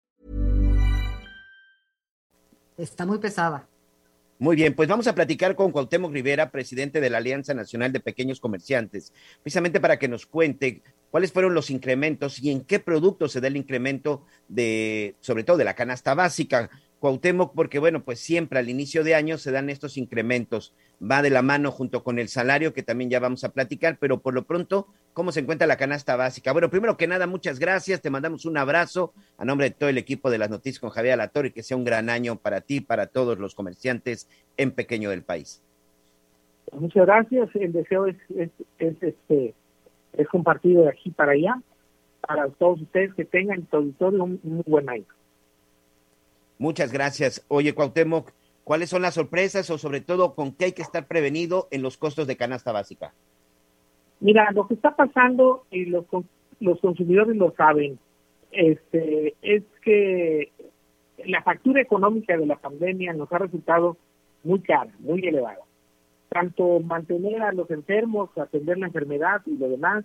[2.77, 3.67] Está muy pesada.
[4.39, 7.99] Muy bien, pues vamos a platicar con Cuauhtémoc Rivera, presidente de la Alianza Nacional de
[7.99, 9.11] Pequeños Comerciantes,
[9.41, 13.47] precisamente para que nos cuente cuáles fueron los incrementos y en qué productos se da
[13.47, 16.69] el incremento de, sobre todo de la canasta básica.
[16.99, 20.73] Cuauhtémoc, porque bueno, pues siempre al inicio de año se dan estos incrementos.
[20.99, 24.19] Va de la mano junto con el salario, que también ya vamos a platicar, pero
[24.19, 26.51] por lo pronto, ¿cómo se encuentra la canasta básica?
[26.53, 29.99] Bueno, primero que nada, muchas gracias, te mandamos un abrazo a nombre de todo el
[29.99, 33.05] equipo de las noticias con Javier Alatorre, que sea un gran año para ti, para
[33.05, 35.61] todos los comerciantes en pequeño del país.
[36.71, 39.53] Muchas gracias, el deseo es, es, este,
[40.13, 41.61] es compartido de aquí para allá,
[42.21, 45.05] para todos ustedes que tengan en auditorio un, un buen año.
[46.59, 47.45] Muchas gracias.
[47.47, 48.31] Oye, Cuauhtémoc,
[48.63, 51.97] ¿cuáles son las sorpresas o sobre todo con qué hay que estar prevenido en los
[51.97, 53.13] costos de canasta básica?
[54.19, 56.05] Mira, lo que está pasando y los,
[56.59, 57.99] los consumidores lo saben,
[58.51, 60.51] este, es que
[61.25, 63.97] la factura económica de la pandemia nos ha resultado
[64.43, 65.59] muy cara, muy elevada.
[66.29, 70.03] Tanto mantener a los enfermos, atender la enfermedad y lo demás,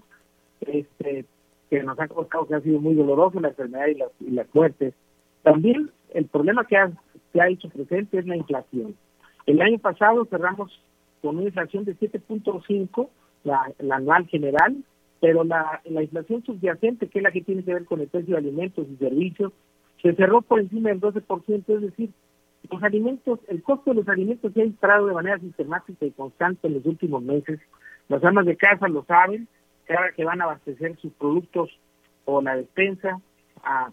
[0.60, 1.24] este,
[1.70, 4.46] que nos ha costado, que ha sido muy doloroso la enfermedad y las, y las
[4.54, 4.94] muertes.
[5.42, 6.90] También el problema que ha,
[7.32, 8.94] que ha hecho presente es la inflación.
[9.46, 10.70] El año pasado cerramos
[11.20, 13.08] con una inflación de 7.5,
[13.44, 14.76] la, la anual general,
[15.20, 18.34] pero la, la inflación subyacente, que es la que tiene que ver con el precio
[18.34, 19.52] de alimentos y servicios,
[20.02, 22.10] se cerró por encima del 12%, es decir,
[22.70, 26.66] los alimentos, el costo de los alimentos se ha disparado de manera sistemática y constante
[26.66, 27.60] en los últimos meses.
[28.08, 29.48] Las amas de casa lo saben,
[29.84, 31.70] cada que van a abastecer sus productos
[32.24, 33.20] o la despensa,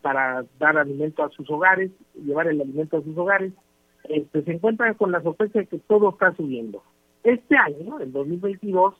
[0.01, 3.53] para dar alimento a sus hogares, llevar el alimento a sus hogares,
[4.05, 6.83] este, se encuentran con la sorpresa de que todo está subiendo.
[7.23, 8.95] Este año, el 2022,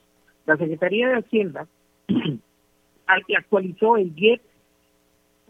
[0.46, 1.68] la Secretaría de Hacienda
[3.08, 4.42] actualizó el GIET,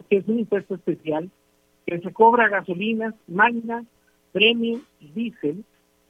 [0.08, 1.30] que es un impuesto especial,
[1.86, 3.84] que se cobra a gasolinas, máquinas,
[4.32, 4.82] premium
[5.14, 5.64] diésel,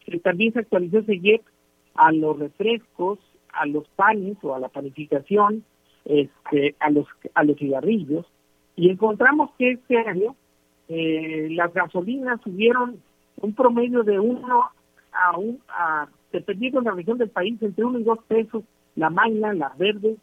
[0.05, 1.43] que también se actualizó ese GIET
[1.95, 3.19] a los refrescos,
[3.53, 5.65] a los panes o a la panificación,
[6.05, 8.27] este, a los a los cigarrillos,
[8.81, 10.35] Y encontramos que este año
[10.89, 12.99] eh, las gasolinas subieron
[13.37, 14.71] un promedio de uno
[15.13, 18.65] a un, a, dependiendo de la región del país, entre uno y dos pesos,
[18.97, 20.17] la magna, la verde,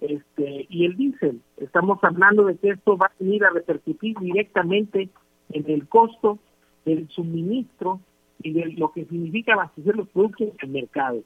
[0.00, 1.40] este, y el diésel.
[1.58, 5.08] Estamos hablando de que esto va a venir a repercutir directamente
[5.52, 6.40] en el costo
[6.84, 8.00] del suministro
[8.42, 11.20] y de lo que significa abastecer los productos en el mercado.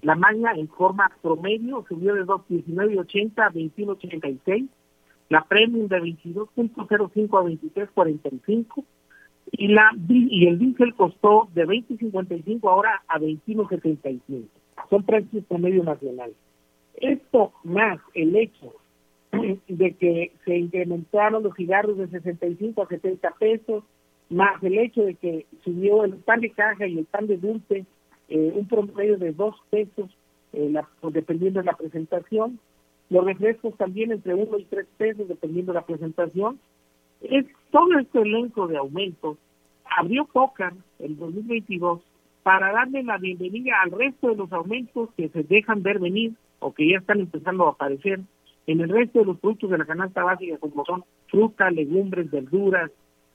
[0.00, 4.68] La magna en forma promedio subió de 2.19.80 a 21.86,
[5.34, 8.84] la premium de 22.05 a 23.45
[9.50, 14.44] y la y el diésel costó de 20.55 ahora a 21.75.
[14.88, 16.36] Son precios promedio nacionales.
[16.94, 18.74] Esto más el hecho
[19.68, 23.82] de que se incrementaron los cigarros de 65 a 70 pesos,
[24.30, 27.84] más el hecho de que subió el pan de caja y el pan de dulce
[28.28, 30.10] eh, un promedio de 2 pesos,
[30.52, 30.72] eh,
[31.10, 32.60] dependiendo de la presentación,
[33.14, 36.58] los refrescos también entre 1 y 3 pesos, dependiendo de la presentación.
[37.22, 39.38] Es todo este elenco de aumentos
[39.96, 42.00] abrió Pócar el 2022
[42.42, 46.74] para darle la bienvenida al resto de los aumentos que se dejan ver venir o
[46.74, 48.18] que ya están empezando a aparecer
[48.66, 52.90] en el resto de los productos de la canasta básica, como son frutas, legumbres, verduras,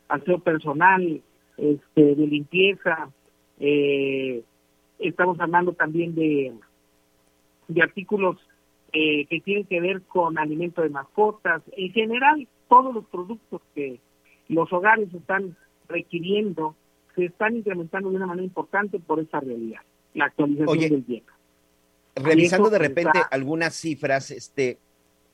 [0.09, 1.21] aseo personal,
[1.57, 3.09] este, de limpieza,
[3.59, 4.43] eh,
[4.97, 6.53] estamos hablando también de,
[7.69, 8.37] de artículos
[8.93, 13.99] eh, que tienen que ver con alimento de mascotas, en general todos los productos que
[14.47, 15.55] los hogares están
[15.87, 16.75] requiriendo
[17.15, 19.81] se están incrementando de una manera importante por esa realidad,
[20.13, 21.23] la actualización del bien
[22.15, 24.77] revisando de repente algunas cifras, este,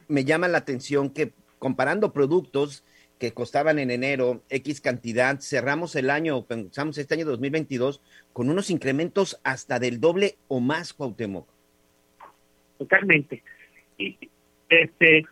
[0.07, 2.83] me llama la atención que comparando productos
[3.17, 8.01] que costaban en enero X cantidad, cerramos el año, pensamos este año 2022
[8.33, 11.47] con unos incrementos hasta del doble o más, Cuauhtémoc.
[12.77, 13.43] Totalmente.
[13.97, 14.17] Y,
[14.69, 15.25] este,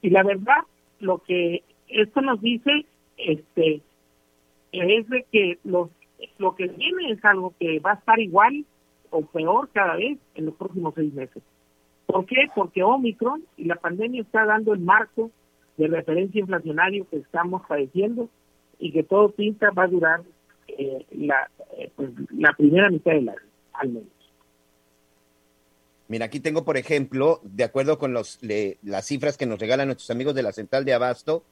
[0.00, 0.62] y la verdad,
[1.00, 3.82] lo que esto nos dice, este,
[4.72, 5.90] es de que los,
[6.38, 8.64] lo que viene es algo que va a estar igual
[9.10, 11.42] o peor cada vez en los próximos seis meses.
[12.06, 12.48] ¿Por qué?
[12.54, 15.30] Porque Omicron y la pandemia está dando el marco
[15.76, 18.28] de referencia inflacionario que estamos padeciendo
[18.78, 20.22] y que todo pinta va a durar
[20.68, 23.38] eh, la, eh, pues, la primera mitad del año,
[23.74, 24.21] al menos.
[26.12, 28.38] Mira, aquí tengo, por ejemplo, de acuerdo con los,
[28.82, 31.42] las cifras que nos regalan nuestros amigos de la Central de Abasto,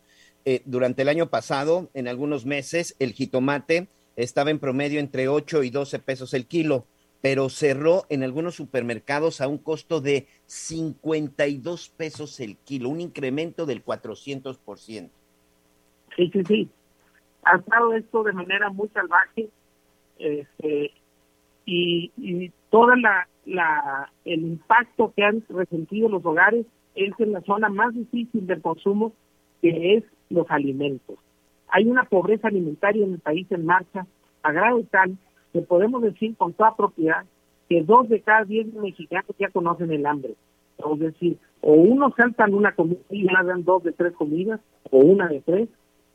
[0.45, 5.63] eh, durante el año pasado, en algunos meses, el jitomate estaba en promedio entre 8
[5.63, 6.85] y 12 pesos el kilo
[7.23, 13.65] pero cerró en algunos supermercados a un costo de 52 pesos el kilo, un incremento
[13.65, 15.11] del 400%.
[16.17, 16.69] Sí, sí, sí.
[17.45, 19.49] Ha estado esto de manera muy salvaje
[20.19, 20.93] este,
[21.65, 27.41] y, y toda la, la el impacto que han resentido los hogares es en la
[27.43, 29.13] zona más difícil del consumo,
[29.61, 31.19] que es los alimentos.
[31.69, 34.07] Hay una pobreza alimentaria en el país en marcha
[34.43, 35.17] a grado tal
[35.53, 37.25] que podemos decir con toda propiedad
[37.69, 40.35] que dos de cada diez mexicanos ya conocen el hambre.
[40.79, 44.61] Es decir, o uno saltan una comida y dan dos de tres comidas,
[44.91, 45.69] o una de tres,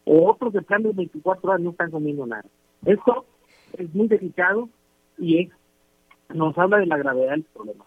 [0.05, 2.45] o otros de plan de 24 horas no están comiendo nada.
[2.85, 3.25] Esto
[3.77, 4.69] es muy delicado
[5.17, 5.49] y
[6.33, 7.85] nos habla de la gravedad del problema.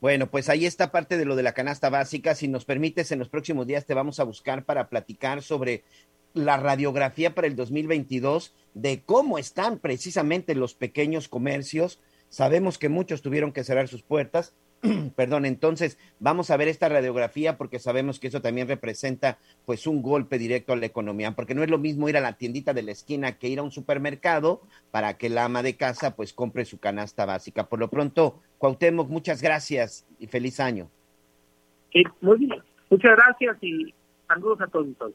[0.00, 2.34] Bueno, pues ahí está parte de lo de la canasta básica.
[2.34, 5.84] Si nos permites, en los próximos días te vamos a buscar para platicar sobre
[6.34, 11.98] la radiografía para el 2022 de cómo están precisamente los pequeños comercios.
[12.28, 14.52] Sabemos que muchos tuvieron que cerrar sus puertas.
[15.16, 20.02] Perdón, entonces vamos a ver esta radiografía porque sabemos que eso también representa pues un
[20.02, 22.82] golpe directo a la economía, porque no es lo mismo ir a la tiendita de
[22.82, 26.64] la esquina que ir a un supermercado para que la ama de casa pues compre
[26.64, 27.68] su canasta básica.
[27.68, 30.90] Por lo pronto, Cuauhtémoc, muchas gracias y feliz año.
[32.90, 33.94] Muchas gracias y
[34.28, 35.12] saludos a todos.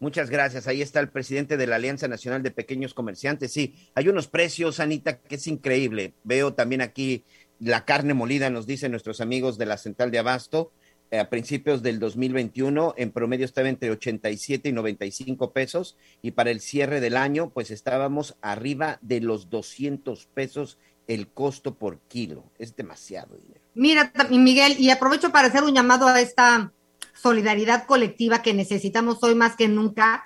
[0.00, 0.66] Muchas gracias.
[0.66, 3.52] Ahí está el presidente de la Alianza Nacional de Pequeños Comerciantes.
[3.52, 6.14] Sí, hay unos precios, Anita, que es increíble.
[6.24, 7.22] Veo también aquí
[7.60, 10.72] la carne molida, nos dicen nuestros amigos de la Central de Abasto.
[11.10, 15.96] Eh, a principios del 2021, en promedio estaba entre 87 y 95 pesos.
[16.22, 21.74] Y para el cierre del año, pues estábamos arriba de los 200 pesos el costo
[21.74, 22.44] por kilo.
[22.58, 23.60] Es demasiado dinero.
[23.74, 26.72] Mira, Miguel, y aprovecho para hacer un llamado a esta
[27.12, 30.24] solidaridad colectiva que necesitamos hoy más que nunca.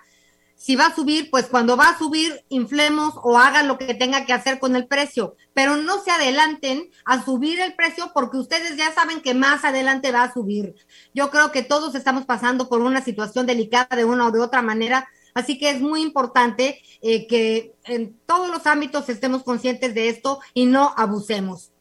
[0.57, 4.25] Si va a subir, pues cuando va a subir, inflemos o hagan lo que tenga
[4.25, 8.77] que hacer con el precio, pero no se adelanten a subir el precio porque ustedes
[8.77, 10.75] ya saben que más adelante va a subir.
[11.13, 14.63] Yo creo que todos estamos pasando por una situación delicada de una o de otra
[14.63, 20.09] manera, así que es muy importante eh, que en todos los ámbitos estemos conscientes de
[20.09, 21.74] esto y no abusemos.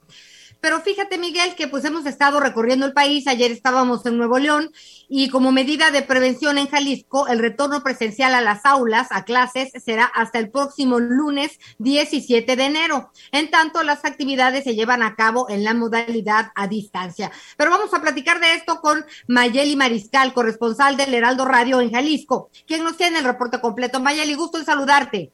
[0.64, 3.28] Pero fíjate, Miguel, que pues hemos estado recorriendo el país.
[3.28, 4.72] Ayer estábamos en Nuevo León
[5.10, 9.74] y como medida de prevención en Jalisco, el retorno presencial a las aulas, a clases,
[9.84, 13.12] será hasta el próximo lunes 17 de enero.
[13.34, 17.30] En tanto, las actividades se llevan a cabo en la modalidad a distancia.
[17.58, 22.50] Pero vamos a platicar de esto con Mayeli Mariscal, corresponsal del Heraldo Radio en Jalisco,
[22.66, 24.00] quien nos tiene el reporte completo.
[24.00, 25.34] Mayeli, gusto en saludarte.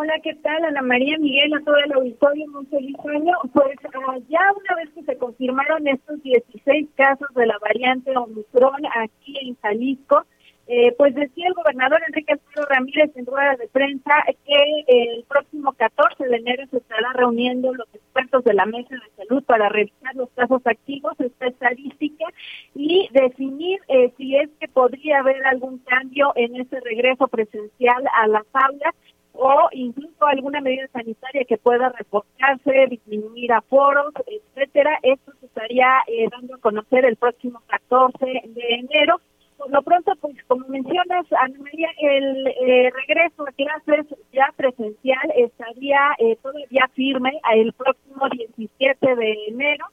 [0.00, 0.64] Hola, ¿qué tal?
[0.64, 3.32] Ana María Miguel, a todo el auditorio, muy feliz año.
[3.52, 8.80] Pues uh, ya una vez que se confirmaron estos 16 casos de la variante Omicron
[8.94, 10.24] aquí en Jalisco,
[10.68, 14.12] eh, pues decía el gobernador Enrique Alfredo Ramírez en rueda de prensa
[14.46, 19.24] que el próximo 14 de enero se estará reuniendo los expertos de la Mesa de
[19.24, 22.24] Salud para revisar los casos activos, esta estadística,
[22.72, 28.28] y definir eh, si es que podría haber algún cambio en ese regreso presencial a
[28.28, 28.94] las aulas
[29.40, 34.98] o incluso alguna medida sanitaria que pueda reportarse, disminuir aforos, etcétera.
[35.02, 39.20] Esto se estaría eh, dando a conocer el próximo 14 de enero.
[39.56, 45.32] Por lo pronto, pues como mencionas, Ana María, el eh, regreso a clases ya presencial
[45.36, 49.86] estaría eh, todavía firme el próximo 17 de enero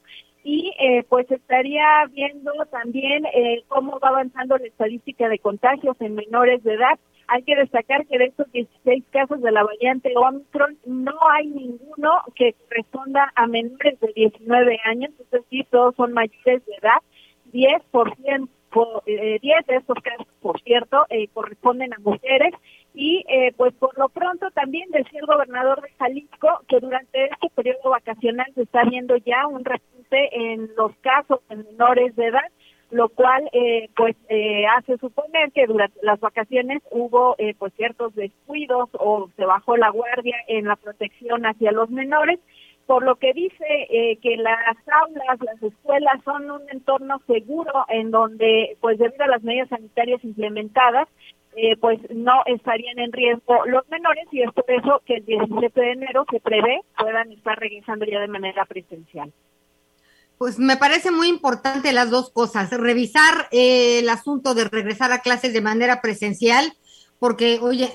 [0.48, 6.14] y eh, pues estaría viendo también eh, cómo va avanzando la estadística de contagios en
[6.14, 7.00] menores de edad.
[7.26, 12.12] Hay que destacar que de estos 16 casos de la variante Omicron no hay ninguno
[12.36, 17.02] que responda a menores de 19 años, es decir, todos son mayores de edad.
[17.52, 18.48] 10%,
[19.06, 22.54] eh, 10 de estos casos, por cierto, eh, corresponden a mujeres
[22.96, 27.50] y eh, pues por lo pronto también decía el gobernador de Jalisco que durante este
[27.54, 32.50] periodo vacacional se está viendo ya un repunte en los casos en menores de edad
[32.90, 38.14] lo cual eh, pues eh, hace suponer que durante las vacaciones hubo eh, pues ciertos
[38.14, 42.40] descuidos o se bajó la guardia en la protección hacia los menores
[42.86, 48.10] por lo que dice eh, que las aulas, las escuelas son un entorno seguro en
[48.10, 51.08] donde, pues debido a las medidas sanitarias implementadas,
[51.56, 55.80] eh, pues no estarían en riesgo los menores y es por eso que el 17
[55.80, 59.32] de enero se prevé puedan estar regresando ya de manera presencial.
[60.36, 65.20] Pues me parece muy importante las dos cosas, revisar eh, el asunto de regresar a
[65.20, 66.74] clases de manera presencial,
[67.18, 67.90] porque, oye,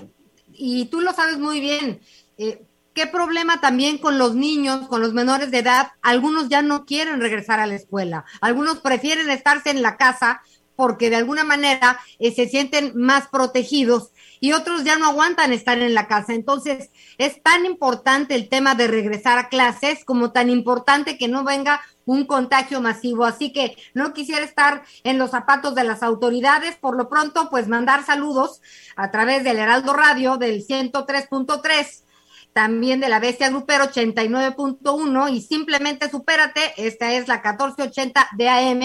[0.52, 2.00] y tú lo sabes muy bien,
[2.40, 5.92] eh, ¿Qué problema también con los niños, con los menores de edad?
[6.02, 10.42] Algunos ya no quieren regresar a la escuela, algunos prefieren estarse en la casa
[10.82, 15.78] porque de alguna manera eh, se sienten más protegidos y otros ya no aguantan estar
[15.78, 16.34] en la casa.
[16.34, 21.44] Entonces, es tan importante el tema de regresar a clases como tan importante que no
[21.44, 23.26] venga un contagio masivo.
[23.26, 26.78] Así que no quisiera estar en los zapatos de las autoridades.
[26.78, 28.60] Por lo pronto, pues mandar saludos
[28.96, 32.06] a través del Heraldo Radio del 103.3
[32.54, 38.82] también de la Bestia Grupero 89.1 y simplemente supérate, esta es la 1480 de AM.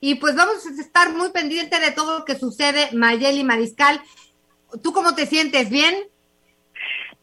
[0.00, 4.00] Y pues vamos a estar muy pendiente de todo lo que sucede, Mayeli Mariscal.
[4.82, 5.70] ¿Tú cómo te sientes?
[5.70, 5.94] ¿Bien?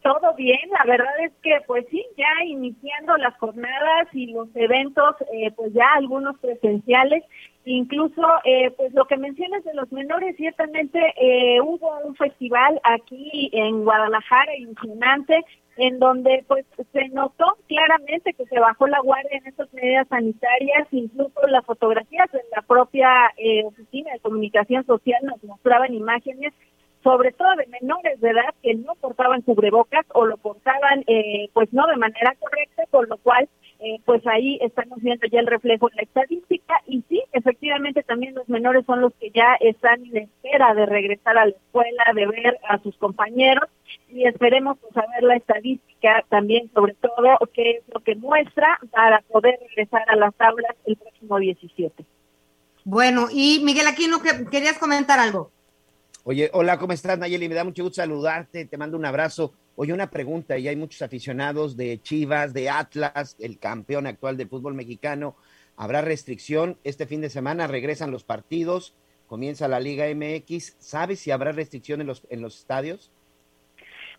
[0.02, 5.16] Todo bien, la verdad es que pues sí, ya iniciando las jornadas y los eventos,
[5.34, 7.24] eh, pues ya algunos presenciales,
[7.64, 13.50] incluso eh, pues lo que mencionas de los menores, ciertamente eh, hubo un festival aquí
[13.52, 15.44] en Guadalajara impresionante,
[15.78, 20.88] en donde pues se notó claramente que se bajó la guardia en estas medidas sanitarias,
[20.92, 23.10] incluso las fotografías de la propia
[23.66, 26.54] oficina de comunicación social nos mostraban imágenes
[27.06, 31.72] sobre todo de menores de edad que no portaban cubrebocas o lo portaban eh, pues
[31.72, 33.48] no de manera correcta, con lo cual
[33.80, 38.34] eh, pues ahí estamos viendo ya el reflejo en la estadística y sí, efectivamente también
[38.34, 42.26] los menores son los que ya están en espera de regresar a la escuela, de
[42.26, 43.70] ver a sus compañeros
[44.10, 49.22] y esperemos pues saber la estadística también sobre todo qué es lo que muestra para
[49.22, 52.06] poder regresar a las aulas el próximo 17.
[52.86, 54.20] Bueno, y Miguel Aquino,
[54.52, 55.52] ¿querías comentar algo?
[56.24, 57.50] Oye, hola, ¿cómo estás, Nayeli?
[57.50, 59.54] Me da mucho gusto saludarte, te mando un abrazo.
[59.78, 64.48] Oye, una pregunta, y hay muchos aficionados de Chivas, de Atlas, el campeón actual de
[64.48, 65.36] fútbol mexicano.
[65.76, 67.68] ¿Habrá restricción este fin de semana?
[67.68, 68.96] ¿Regresan los partidos?
[69.28, 70.78] ¿Comienza la Liga MX?
[70.80, 73.12] ¿Sabes si habrá restricción en los, en los estadios?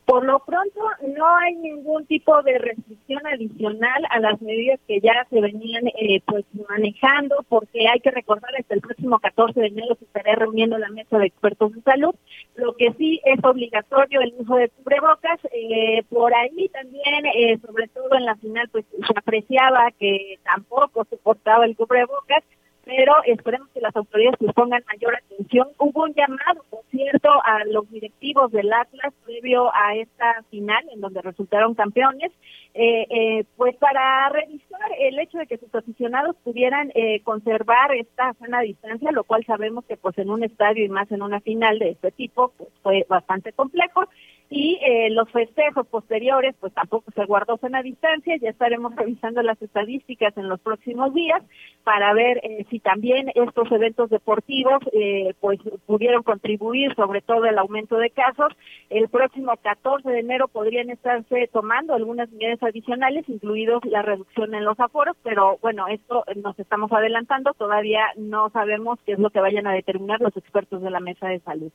[0.06, 0.80] Por lo pronto,
[1.16, 6.22] no hay ningún tipo de restricción adicional a las medidas que ya se venían eh,
[6.24, 10.78] pues manejando, porque hay que recordar hasta el próximo 14 de enero se estará reuniendo
[10.78, 12.14] la mesa de expertos de salud.
[12.54, 15.40] Lo que sí es obligatorio el uso de cubrebocas.
[15.52, 21.04] Eh, por ahí también, eh, sobre todo en la final, pues se apreciaba que tampoco
[21.10, 22.44] se portaba el cubrebocas
[22.86, 25.68] pero esperemos que las autoridades les pongan mayor atención.
[25.76, 31.00] Hubo un llamado, por cierto, a los directivos del Atlas previo a esta final, en
[31.00, 32.30] donde resultaron campeones,
[32.74, 38.32] eh, eh, pues para revisar el hecho de que sus aficionados pudieran eh, conservar esta
[38.34, 41.80] sana distancia, lo cual sabemos que pues en un estadio y más en una final
[41.80, 44.04] de este tipo, pues fue bastante complejo
[44.48, 49.60] y eh, los festejos posteriores pues tampoco se guardó sana distancia, ya estaremos revisando las
[49.60, 51.42] estadísticas en los próximos días
[51.84, 57.58] para ver eh, si también estos eventos deportivos eh, pues pudieron contribuir sobre todo el
[57.58, 58.52] aumento de casos.
[58.90, 64.64] El próximo 14 de enero podrían estarse tomando algunas medidas adicionales, incluidos la reducción en
[64.64, 69.40] los aforos, pero bueno, esto nos estamos adelantando, todavía no sabemos qué es lo que
[69.40, 71.72] vayan a determinar los expertos de la mesa de salud.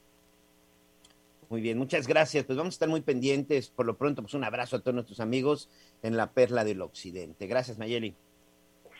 [1.51, 2.45] Muy bien, muchas gracias.
[2.45, 3.69] Pues vamos a estar muy pendientes.
[3.69, 5.69] Por lo pronto, pues un abrazo a todos nuestros amigos
[6.01, 7.45] en la Perla del Occidente.
[7.45, 8.15] Gracias, Mayeli.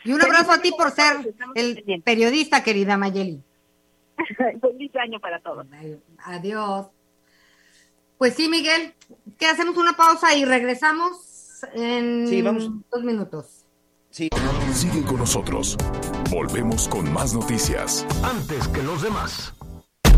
[0.03, 3.41] Y un abrazo a ti por ser el periodista, querida Mayeli.
[4.61, 5.65] Feliz año para todos.
[6.25, 6.87] Adiós.
[8.17, 8.95] Pues sí, Miguel,
[9.39, 12.69] que hacemos una pausa y regresamos en sí, vamos.
[12.91, 13.65] dos minutos.
[14.09, 14.27] Sí.
[14.73, 15.77] Sigue con nosotros.
[16.29, 18.05] Volvemos con más noticias.
[18.23, 19.53] Antes que los demás.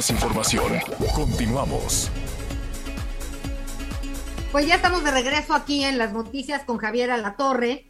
[0.00, 0.72] Más información.
[1.14, 2.10] Continuamos.
[4.50, 7.84] Pues ya estamos de regreso aquí en las noticias con Javier Alatorre,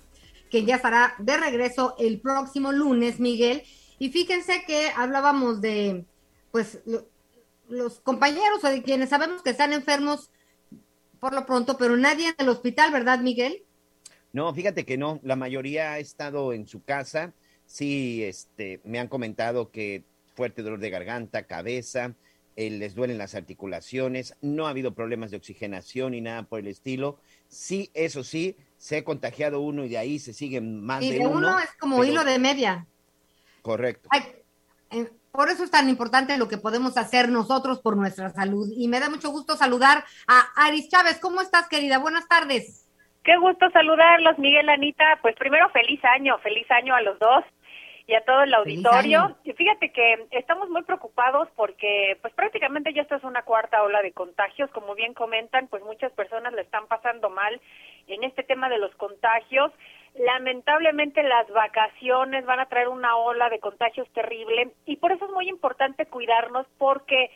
[0.51, 3.63] que ya estará de regreso el próximo lunes, Miguel.
[4.01, 6.05] Y fíjense que hablábamos de,
[6.51, 7.07] pues, lo-
[7.69, 10.33] los compañeros o de quienes sabemos que están enfermos
[11.21, 13.63] por lo pronto, pero nadie en el hospital, ¿verdad, Miguel?
[14.33, 17.35] No, fíjate que no, la mayoría ha estado en su casa.
[17.67, 20.10] Sí, este, me han comentado que
[20.41, 22.15] fuerte dolor de garganta, cabeza,
[22.57, 26.67] eh, les duelen las articulaciones, no ha habido problemas de oxigenación ni nada por el
[26.69, 27.19] estilo.
[27.49, 31.19] Sí, eso sí, se ha contagiado uno y de ahí se siguen más Y de,
[31.19, 32.87] de uno es como pero- hilo de media.
[33.61, 34.09] Correcto.
[34.11, 34.23] Ay,
[34.93, 38.67] eh, por eso es tan importante lo que podemos hacer nosotros por nuestra salud.
[38.75, 41.19] Y me da mucho gusto saludar a Aris Chávez.
[41.21, 41.99] ¿Cómo estás, querida?
[41.99, 42.87] Buenas tardes.
[43.25, 45.05] Qué gusto saludarlos, Miguel, Anita.
[45.21, 47.45] Pues primero, feliz año, feliz año a los dos
[48.11, 49.37] y a todo el auditorio.
[49.45, 54.03] Y fíjate que estamos muy preocupados porque, pues prácticamente ya esta es una cuarta ola
[54.03, 54.69] de contagios.
[54.73, 57.61] Como bien comentan, pues muchas personas le están pasando mal
[58.09, 59.71] en este tema de los contagios.
[60.17, 65.31] Lamentablemente las vacaciones van a traer una ola de contagios terrible y por eso es
[65.31, 67.31] muy importante cuidarnos porque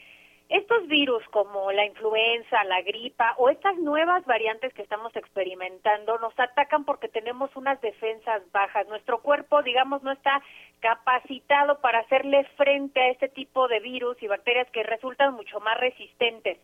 [0.57, 6.33] estos virus como la influenza, la gripa o estas nuevas variantes que estamos experimentando nos
[6.39, 8.87] atacan porque tenemos unas defensas bajas.
[8.87, 10.41] Nuestro cuerpo, digamos, no está
[10.79, 15.77] capacitado para hacerle frente a este tipo de virus y bacterias que resultan mucho más
[15.81, 16.59] resistentes.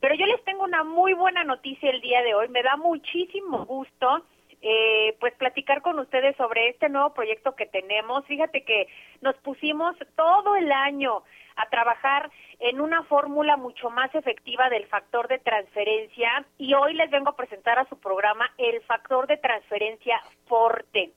[0.00, 2.48] Pero yo les tengo una muy buena noticia el día de hoy.
[2.48, 4.24] Me da muchísimo gusto
[4.62, 8.24] eh, pues platicar con ustedes sobre este nuevo proyecto que tenemos.
[8.26, 8.88] Fíjate que
[9.20, 11.22] nos pusimos todo el año
[11.56, 12.30] a trabajar
[12.60, 17.36] en una fórmula mucho más efectiva del factor de transferencia y hoy les vengo a
[17.36, 21.12] presentar a su programa el factor de transferencia Forte.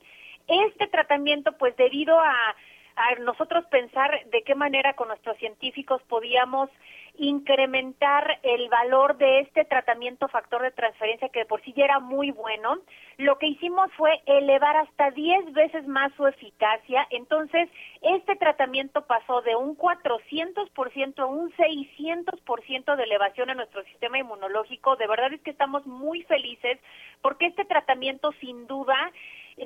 [0.47, 2.33] Este tratamiento, pues debido a,
[2.95, 6.69] a nosotros pensar de qué manera con nuestros científicos podíamos
[7.15, 11.99] incrementar el valor de este tratamiento factor de transferencia que de por sí ya era
[11.99, 12.77] muy bueno,
[13.17, 17.05] lo que hicimos fue elevar hasta 10 veces más su eficacia.
[17.09, 17.69] Entonces,
[18.01, 24.95] este tratamiento pasó de un 400% a un 600% de elevación en nuestro sistema inmunológico.
[24.95, 26.79] De verdad es que estamos muy felices
[27.21, 29.11] porque este tratamiento sin duda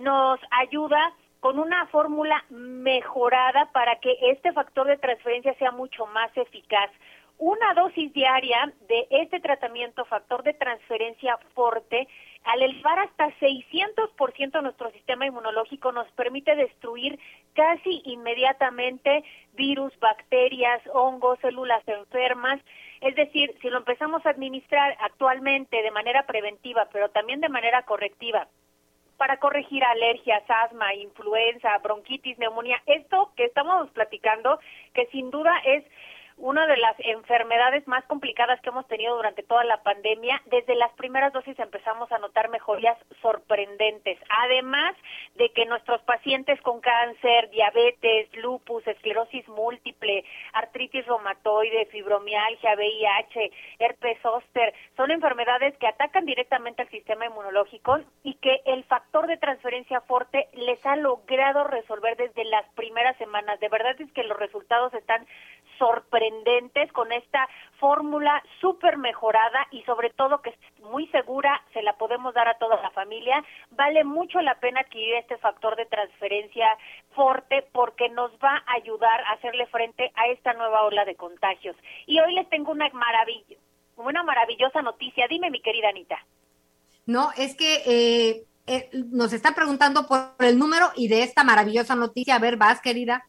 [0.01, 1.13] nos ayuda
[1.43, 6.89] con una fórmula mejorada para que este factor de transferencia sea mucho más eficaz.
[7.38, 12.07] Una dosis diaria de este tratamiento factor de transferencia forte,
[12.43, 17.19] al elevar hasta 600% nuestro sistema inmunológico, nos permite destruir
[17.53, 19.23] casi inmediatamente
[19.53, 22.61] virus, bacterias, hongos, células enfermas.
[23.01, 27.84] Es decir, si lo empezamos a administrar actualmente de manera preventiva, pero también de manera
[27.84, 28.47] correctiva,
[29.17, 32.81] para corregir alergias, asma, influenza, bronquitis, neumonía.
[32.86, 34.59] Esto que estamos platicando,
[34.93, 35.84] que sin duda es
[36.38, 40.41] una de las enfermedades más complicadas que hemos tenido durante toda la pandemia.
[40.45, 44.19] Desde las primeras dosis empezamos a notar mejorías sorprendentes.
[44.43, 44.95] Además
[45.36, 50.23] de que nuestros pacientes con cáncer, diabetes, lupus, esclerosis múltiple,
[50.53, 58.36] artritis reumatoide, fibromialgia, VIH, herpes zóster, son enfermedades que atacan directamente al sistema inmunológico y
[58.36, 63.59] que el factor de transferencia fuerte les ha logrado resolver desde las primeras semanas.
[63.59, 65.25] De verdad es que los resultados están
[65.78, 67.47] sorprendentes con esta
[67.80, 72.57] fórmula súper mejorada y sobre todo que es muy segura, se la podemos dar a
[72.57, 73.43] toda la familia.
[73.71, 76.67] Vale mucho la pena adquirir este factor de transferencia
[77.15, 81.76] fuerte porque nos va a ayudar a hacerle frente a esta nueva ola de contagios.
[82.05, 83.57] Y hoy les tengo una maravilla,
[83.97, 85.28] una maravillosa noticia.
[85.28, 86.17] Dime, mi querida Anita.
[87.05, 91.95] No, es que eh, eh, nos está preguntando por el número y de esta maravillosa
[91.95, 92.36] noticia.
[92.36, 93.26] A ver, vas, querida.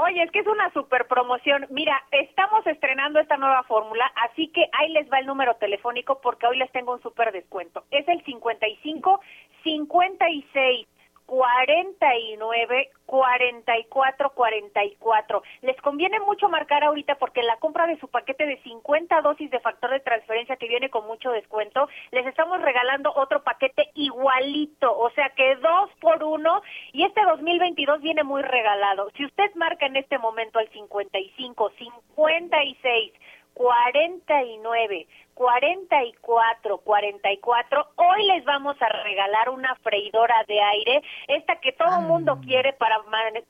[0.00, 1.66] Oye, es que es una super promoción.
[1.70, 6.46] Mira, estamos estrenando esta nueva fórmula, así que ahí les va el número telefónico porque
[6.46, 7.84] hoy les tengo un super descuento.
[7.90, 9.20] Es el 55
[9.62, 10.86] 56
[11.26, 15.42] 49 44 44.
[15.62, 19.60] Les conviene mucho marcar ahorita porque la compra de su paquete de 50 dosis de
[19.60, 25.10] factor de transferencia que viene con mucho descuento, les estamos regalando otro paquete igualito, o
[25.10, 26.62] sea que dos por uno
[26.92, 29.10] y este 2022 viene muy regalado.
[29.16, 33.12] Si usted marca en este momento al 55 56
[33.54, 37.86] 49 44 44.
[37.96, 42.72] Hoy les vamos a regalar una freidora de aire, esta que todo el mundo quiere
[42.72, 43.00] para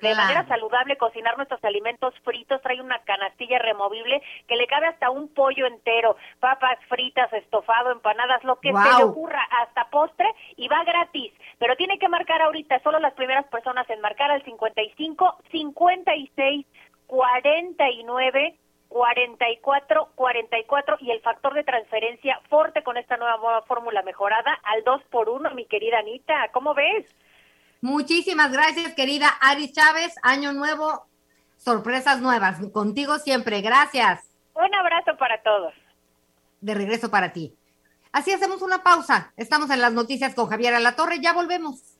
[0.01, 2.61] de manera saludable cocinar nuestros alimentos fritos.
[2.63, 8.43] Trae una canastilla removible que le cabe hasta un pollo entero, papas fritas, estofado, empanadas,
[8.45, 10.27] lo que se le ocurra, hasta postre
[10.57, 11.33] y va gratis.
[11.59, 16.67] Pero tiene que marcar ahorita, solo las primeras personas en marcar al 55 56
[17.07, 18.59] 49
[18.95, 25.03] 44 44 y el factor de transferencia fuerte con esta nueva fórmula mejorada al 2
[25.11, 26.35] por 1, mi querida Anita.
[26.53, 27.05] ¿Cómo ves?
[27.81, 30.15] Muchísimas gracias, querida Ari Chávez.
[30.23, 31.07] Año nuevo,
[31.57, 32.61] sorpresas nuevas.
[32.73, 33.63] Contigo siempre.
[33.63, 34.31] Gracias.
[34.55, 35.75] Un abrazo para todos.
[36.61, 37.53] De regreso para ti.
[38.13, 39.33] Así hacemos una pausa.
[39.37, 41.19] Estamos en las noticias con Javier Alatorre.
[41.21, 41.99] Ya volvemos.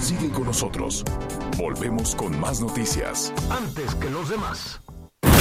[0.00, 1.04] Sigue con nosotros.
[1.56, 3.32] Volvemos con más noticias.
[3.52, 4.83] Antes que los demás.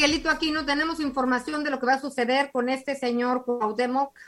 [0.00, 0.30] Miguelito?
[0.30, 4.18] Aquí no tenemos información de lo que va a suceder con este señor Cuauhtémoc.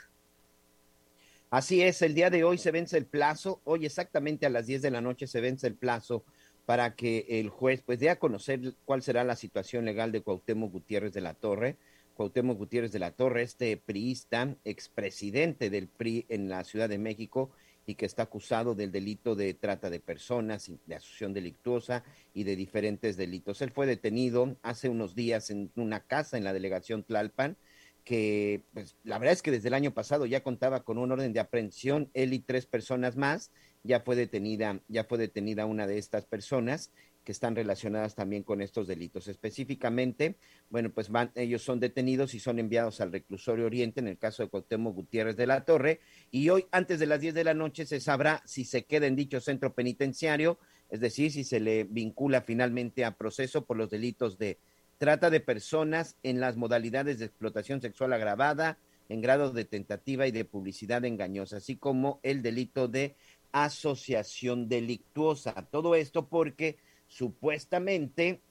[1.49, 4.83] Así es, el día de hoy se vence el plazo, hoy exactamente a las 10
[4.83, 6.23] de la noche se vence el plazo
[6.67, 10.71] para que el juez pues dé a conocer cuál será la situación legal de Cuauhtémoc
[10.71, 11.77] Gutiérrez de la Torre.
[12.13, 17.49] Cuauhtémoc Gutiérrez de la Torre, este priista, expresidente del PRI en la Ciudad de México,
[17.85, 22.03] y que está acusado del delito de trata de personas, de asociación delictuosa
[22.33, 23.61] y de diferentes delitos.
[23.61, 27.57] Él fue detenido hace unos días en una casa en la delegación Tlalpan,
[28.03, 31.33] que pues, la verdad es que desde el año pasado ya contaba con un orden
[31.33, 33.51] de aprehensión, él y tres personas más,
[33.83, 36.91] ya fue detenida, ya fue detenida una de estas personas
[37.23, 39.27] que están relacionadas también con estos delitos.
[39.27, 40.35] Específicamente,
[40.69, 44.43] bueno, pues van, ellos son detenidos y son enviados al reclusorio Oriente en el caso
[44.43, 46.01] de Cuauhtémoc Gutiérrez de la Torre
[46.31, 49.15] y hoy antes de las 10 de la noche se sabrá si se queda en
[49.15, 50.59] dicho centro penitenciario,
[50.89, 54.57] es decir, si se le vincula finalmente a proceso por los delitos de
[54.97, 58.77] trata de personas en las modalidades de explotación sexual agravada,
[59.09, 63.15] en grado de tentativa y de publicidad engañosa, así como el delito de
[63.51, 65.53] asociación delictuosa.
[65.71, 66.77] Todo esto porque
[67.13, 68.41] supuestamente,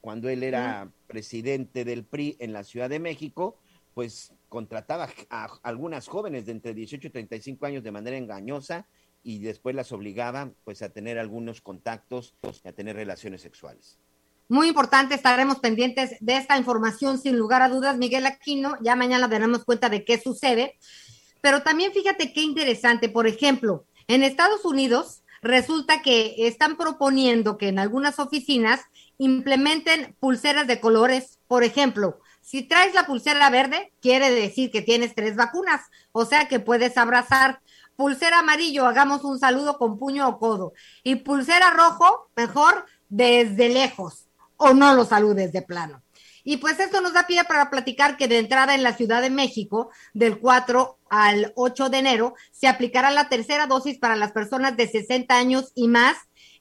[0.00, 3.56] cuando él era presidente del PRI en la Ciudad de México,
[3.94, 8.86] pues contrataba a algunas jóvenes de entre 18 y 35 años de manera engañosa
[9.22, 13.98] y después las obligaba pues a tener algunos contactos y a tener relaciones sexuales.
[14.48, 19.28] muy importante, estaremos pendientes de esta información sin lugar a dudas, Miguel Aquino, ya mañana
[19.28, 20.76] daremos cuenta de qué sucede,
[21.40, 27.68] pero también fíjate qué interesante, por ejemplo, en Estados Unidos resulta que están proponiendo que
[27.68, 28.80] en algunas oficinas
[29.18, 35.14] implementen pulseras de colores, por ejemplo, si traes la pulsera verde, quiere decir que tienes
[35.14, 35.82] tres vacunas,
[36.12, 37.60] o sea que puedes abrazar.
[37.96, 40.72] Pulsera amarillo, hagamos un saludo con puño o codo.
[41.04, 44.26] Y pulsera rojo, mejor desde lejos
[44.56, 46.02] o no lo saludes de plano.
[46.44, 49.30] Y pues esto nos da pie para platicar que de entrada en la Ciudad de
[49.30, 54.76] México, del 4 al 8 de enero, se aplicará la tercera dosis para las personas
[54.76, 56.16] de 60 años y más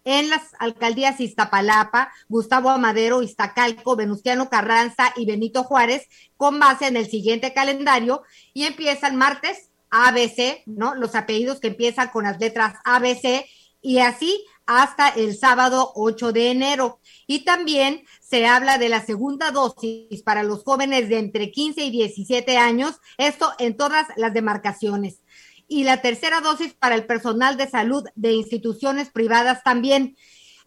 [0.06, 6.08] en las alcaldías Iztapalapa, Gustavo Amadero, Iztacalco, Venustiano Carranza y Benito Juárez,
[6.38, 8.24] con base en el siguiente calendario,
[8.54, 10.96] y empiezan martes ABC, ¿no?
[10.96, 13.46] Los apellidos que empiezan con las letras ABC,
[13.82, 17.00] y así hasta el sábado 8 de enero.
[17.26, 21.90] Y también se habla de la segunda dosis para los jóvenes de entre 15 y
[21.90, 25.24] 17 años, esto en todas las demarcaciones.
[25.68, 30.16] Y la tercera dosis para el personal de salud de instituciones privadas también.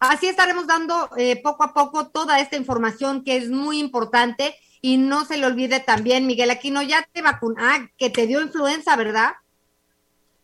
[0.01, 4.53] Así estaremos dando eh, poco a poco toda esta información que es muy importante.
[4.81, 8.41] Y no se le olvide también, Miguel Aquino, ya te vacunaste, ah, que te dio
[8.41, 9.31] influenza, ¿verdad?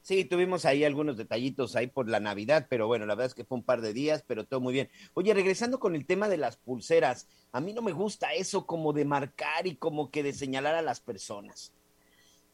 [0.10, 3.45] Sí, tuvimos ahí algunos detallitos ahí por la Navidad, pero bueno, la verdad es que
[3.45, 4.89] fue un par de días, pero todo muy bien.
[5.14, 8.91] Oye, regresando con el tema de las pulseras, a mí no me gusta eso como
[8.91, 11.74] de marcar y como que de señalar a las personas.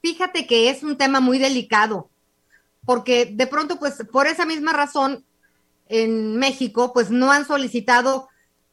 [0.02, 2.10] Fíjate que es un tema muy delicado,
[2.86, 5.24] porque de pronto, pues por esa misma razón,
[5.88, 8.28] en México, pues no han solicitado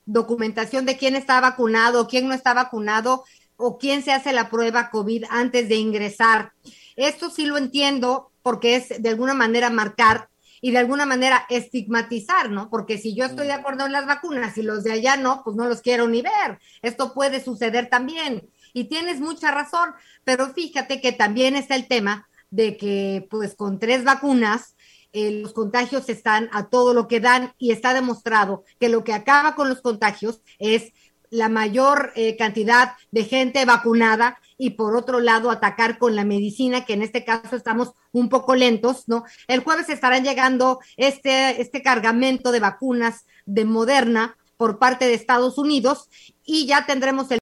[0.06, 3.22] documentación de quién está vacunado, quién no está vacunado
[3.56, 6.52] o quién se hace la prueba COVID antes de ingresar.
[6.96, 10.28] Esto sí lo entiendo porque es de alguna manera marcar
[10.60, 12.70] y de alguna manera estigmatizar, ¿no?
[12.70, 15.56] Porque si yo estoy de acuerdo en las vacunas y los de allá no, pues
[15.56, 16.60] no los quiero ni ver.
[16.82, 18.48] Esto puede suceder también.
[18.72, 19.90] Y tienes mucha razón,
[20.24, 24.76] pero fíjate que también está el tema de que pues con tres vacunas
[25.12, 29.12] eh, los contagios están a todo lo que dan y está demostrado que lo que
[29.12, 30.92] acaba con los contagios es
[31.32, 36.84] la mayor eh, cantidad de gente vacunada y por otro lado atacar con la medicina,
[36.84, 39.24] que en este caso estamos un poco lentos, ¿no?
[39.48, 45.56] El jueves estarán llegando este, este cargamento de vacunas de Moderna por parte de Estados
[45.56, 46.10] Unidos
[46.44, 47.41] y ya tendremos el